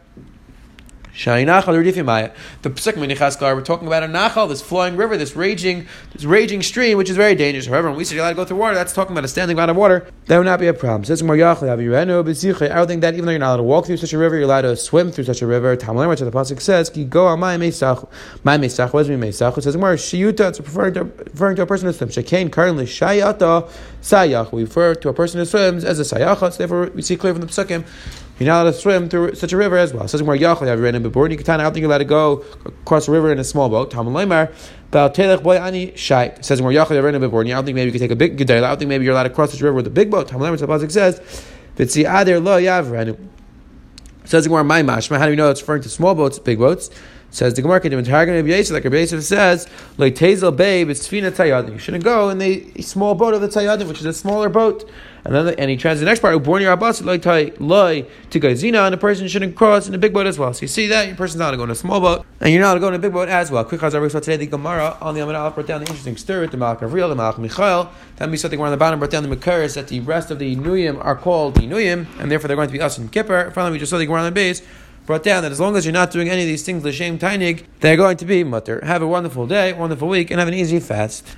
The 1.17 2.73
Pesach 2.75 2.97
we're 2.97 3.61
talking 3.63 3.87
about 3.87 4.03
a 4.03 4.07
Nachal, 4.07 4.49
this 4.49 4.61
flowing 4.61 4.97
river, 4.97 5.17
this 5.17 5.37
raging, 5.37 5.87
this 6.13 6.25
raging 6.25 6.61
stream, 6.61 6.99
which 6.99 7.09
is 7.09 7.17
very 7.17 7.37
dangerous. 7.37 7.67
However, 7.67 7.89
when 7.89 7.99
we 7.99 8.05
say 8.05 8.17
you're 8.17 8.25
allowed 8.25 8.31
to 8.31 8.37
go 8.37 8.45
through 8.45 8.57
water, 8.57 8.75
that's 8.75 8.93
talking 8.93 9.13
about 9.13 9.25
a 9.25 9.29
standing 9.29 9.57
amount 9.57 9.71
of 9.71 9.77
water. 9.77 10.09
That 10.27 10.39
would 10.39 10.47
not 10.47 10.59
be 10.59 10.67
a 10.67 10.75
problem. 10.75 11.03
I 11.03 11.07
don't 11.07 11.17
think 11.17 13.01
that 13.03 13.15
even 13.15 13.27
though 13.27 13.31
you're 13.31 13.39
not 13.39 13.51
allowed 13.51 13.57
to 13.59 13.63
walk 13.63 13.87
through 13.87 13.99
such 13.99 14.13
a 14.13 14.19
river, 14.19 14.35
you're 14.35 14.45
allowed 14.45 14.63
to 14.63 14.77
swim 14.77 15.13
through 15.13 15.25
such 15.25 15.41
a 15.41 15.47
river. 15.47 15.77
Tamalim, 15.77 16.09
which 16.09 16.19
the 16.19 16.31
pasuk 16.33 16.61
says, 16.61 16.91
"Ki 16.91 17.05
go 17.05 17.27
on 17.27 17.39
my 17.39 17.57
my 17.57 17.69
mesach." 17.69 18.93
What 18.93 19.01
does 19.01 19.09
mean 19.09 19.21
mesach? 19.21 19.57
It 19.57 19.63
says 19.63 19.77
more 19.77 19.95
shiyuta. 19.95 20.49
It's 20.49 20.59
referring 20.59 20.95
to 20.95 21.05
referring 21.05 21.57
to 21.57 21.63
a 21.63 21.67
person 21.67 21.87
who 21.87 21.93
swims. 21.93 22.17
Shekain 22.17 22.51
currently 22.51 22.87
shayata 22.87 23.71
sayach. 24.03 24.51
We 24.51 24.65
refer 24.65 24.95
to 24.97 25.09
a 25.11 25.15
person 25.15 25.39
who 25.39 25.47
swims 25.47 25.85
as 25.85 26.01
a 26.01 26.03
sayach. 26.03 26.41
So 26.41 26.49
therefore, 26.51 26.91
we 26.95 27.03
see 27.03 27.17
clear 27.17 27.35
from 27.35 27.43
the 27.43 27.47
psukim 27.47 27.85
you're 28.39 28.47
not 28.47 28.63
allowed 28.63 28.73
to 28.73 28.79
swim 28.79 29.09
through 29.09 29.35
such 29.35 29.53
a 29.53 29.57
river 29.57 29.77
as 29.79 29.95
well. 29.95 30.09
Says 30.09 30.23
more 30.23 30.35
Yachal, 30.35 30.67
have 30.67 30.81
ran 30.81 30.95
in 30.95 31.03
before? 31.03 31.27
I 31.27 31.37
don't 31.37 31.47
think 31.47 31.77
you're 31.77 31.87
allowed 31.87 31.99
to 31.99 32.05
go 32.05 32.45
across 32.65 33.07
a 33.07 33.13
river 33.13 33.31
in 33.31 33.39
a 33.39 33.45
small 33.45 33.69
boat. 33.69 33.91
Talmud 33.91 34.13
Leimar, 34.13 34.53
Telech 34.91 35.43
Boy 35.43 35.57
Ani 35.57 35.93
Shait. 35.93 36.45
Says 36.45 36.61
more 36.61 36.71
Yachal, 36.73 36.97
have 36.97 37.05
ran 37.05 37.15
in 37.15 37.21
before? 37.21 37.43
I 37.43 37.49
don't 37.49 37.65
think 37.65 37.77
maybe 37.77 37.87
you 37.87 37.93
can 37.93 38.01
take 38.01 38.11
a 38.11 38.17
big 38.17 38.37
Gedayla. 38.37 38.65
I 38.65 38.69
don't 38.69 38.79
think 38.79 38.89
maybe 38.89 39.05
you're 39.05 39.13
allowed 39.13 39.25
to 39.25 39.31
cross 39.31 39.53
this 39.53 39.61
river 39.61 39.77
with 39.77 39.87
a 39.87 39.91
big 39.91 40.11
boat. 40.11 40.27
Talmud 40.29 40.51
Leimar, 40.51 40.59
so 40.59 40.67
Pazik 40.67 40.91
says, 40.91 41.21
Vitzi 41.77 42.05
Adir 42.05 42.43
Lo 42.43 42.61
Yavranu. 42.61 43.17
Says 44.25 44.47
Gemara, 44.47 44.65
my 44.65 44.83
mashma. 44.83 45.19
How 45.19 45.27
do 45.27 45.31
we 45.31 45.37
know 45.37 45.51
it's 45.51 45.61
referring 45.61 45.83
to 45.83 45.89
small 45.89 46.15
boats, 46.15 46.39
big 46.39 46.59
boats? 46.59 46.91
Says 47.35 47.55
the 47.55 47.63
Gemara, 47.63 47.81
like 47.83 48.85
Rabbi 48.85 48.97
Yosef 48.97 49.25
says, 49.25 49.67
like 49.99 50.15
Tezel 50.15 50.57
Babe, 50.57 50.89
it's 50.89 51.09
Fina 51.09 51.33
Tayadim. 51.33 51.73
You 51.73 51.79
shouldn't 51.79 52.05
go 52.05 52.29
in 52.29 52.39
the 52.39 52.81
small 52.81 53.17
boat 53.17 53.35
of 53.35 53.41
the 53.41 53.49
Tayadim, 53.49 53.89
which 53.89 53.99
is 53.99 54.05
a 54.05 54.13
smaller 54.13 54.49
boat. 54.49 54.89
And 55.25 55.35
then 55.35 55.55
and 55.59 55.69
he 55.69 55.77
translates 55.77 56.01
the 56.01 56.07
next 56.07 56.21
part, 56.21 56.41
born 56.45 56.63
your 56.63 56.71
abbas 56.71 57.03
like 57.03 57.25
loy 57.59 58.07
to 58.31 58.39
gazina, 58.41 58.87
and 58.87 58.95
a 58.95 58.99
person 58.99 59.27
shouldn't 59.27 59.57
cross 59.57 59.89
in 59.89 59.95
a 59.95 59.99
big 59.99 60.13
boat 60.13 60.29
as 60.29 60.39
well. 60.39 60.55
So 60.55 60.63
you 60.63 60.69
see 60.69 60.87
that 60.89 61.09
your 61.09 61.17
person's 61.17 61.41
not 61.41 61.47
going 61.47 61.55
to 61.55 61.57
go 61.57 61.65
in 61.65 61.71
a 61.71 61.75
small 61.75 62.01
boat, 62.01 62.25
and 62.41 62.53
you're 62.53 62.63
not 62.63 62.69
going 62.69 62.77
to 62.77 62.81
go 62.81 62.89
in 62.89 62.95
a 62.95 62.99
big 63.01 63.13
boat 63.13 63.29
as 63.29 63.51
well. 63.51 63.65
Quick 63.65 63.83
as 63.83 63.95
chazar 63.95 64.09
so 64.13 64.21
today 64.21 64.37
the 64.37 64.47
Gemara 64.47 64.97
on 65.01 65.15
the 65.15 65.23
Amid 65.23 65.35
Aleph 65.35 65.55
brought 65.55 65.67
down 65.67 65.81
the 65.81 65.87
interesting 65.87 66.17
story 66.17 66.47
the 66.47 66.57
Malach 66.57 66.83
Avril, 66.83 67.09
the 67.09 67.17
Malach 67.17 67.39
Michael. 67.39 67.91
That 68.17 68.29
means 68.29 68.43
something 68.43 68.61
we're 68.61 68.67
on 68.67 68.71
the 68.71 68.77
bottom 68.77 69.01
brought 69.01 69.11
down 69.11 69.29
the 69.29 69.35
Makaris 69.35 69.75
that 69.75 69.89
the 69.89 69.99
rest 70.01 70.31
of 70.31 70.39
the 70.39 70.55
Nuyim 70.55 71.05
are 71.05 71.17
called 71.17 71.57
the 71.57 71.63
Nuyim, 71.63 72.07
and 72.21 72.31
therefore 72.31 72.47
they're 72.47 72.57
going 72.57 72.69
to 72.69 72.73
be 72.73 72.81
us 72.81 72.97
and 72.99 73.11
Kippur. 73.11 73.51
Finally, 73.51 73.73
we 73.73 73.79
just 73.79 73.91
saw 73.91 73.99
the 73.99 74.07
Gemara 74.07 74.21
on 74.21 74.27
the 74.27 74.33
base 74.33 74.63
brought 75.07 75.23
down 75.23 75.43
that 75.43 75.53
as 75.53 75.61
long 75.61 75.77
as 75.77 75.85
you're 75.85 75.93
not 75.93 76.11
doing 76.11 76.29
any 76.29 76.43
of 76.43 76.49
these 76.49 76.63
things, 76.63 76.85
l'shem 76.85 77.19
tainig, 77.19 77.65
they're 77.81 77.97
going 77.97 78.17
to 78.17 78.25
be 78.25 78.45
mutter. 78.45 78.81
Have 78.85 79.03
a 79.03 79.07
wonderful 79.07 79.47
day, 79.47 79.73
wonderful 79.73 80.09
week, 80.09 80.31
and 80.31 80.39
have 80.39 80.49
an 80.49 80.55
easy 80.55 80.81
fast. 80.81 81.37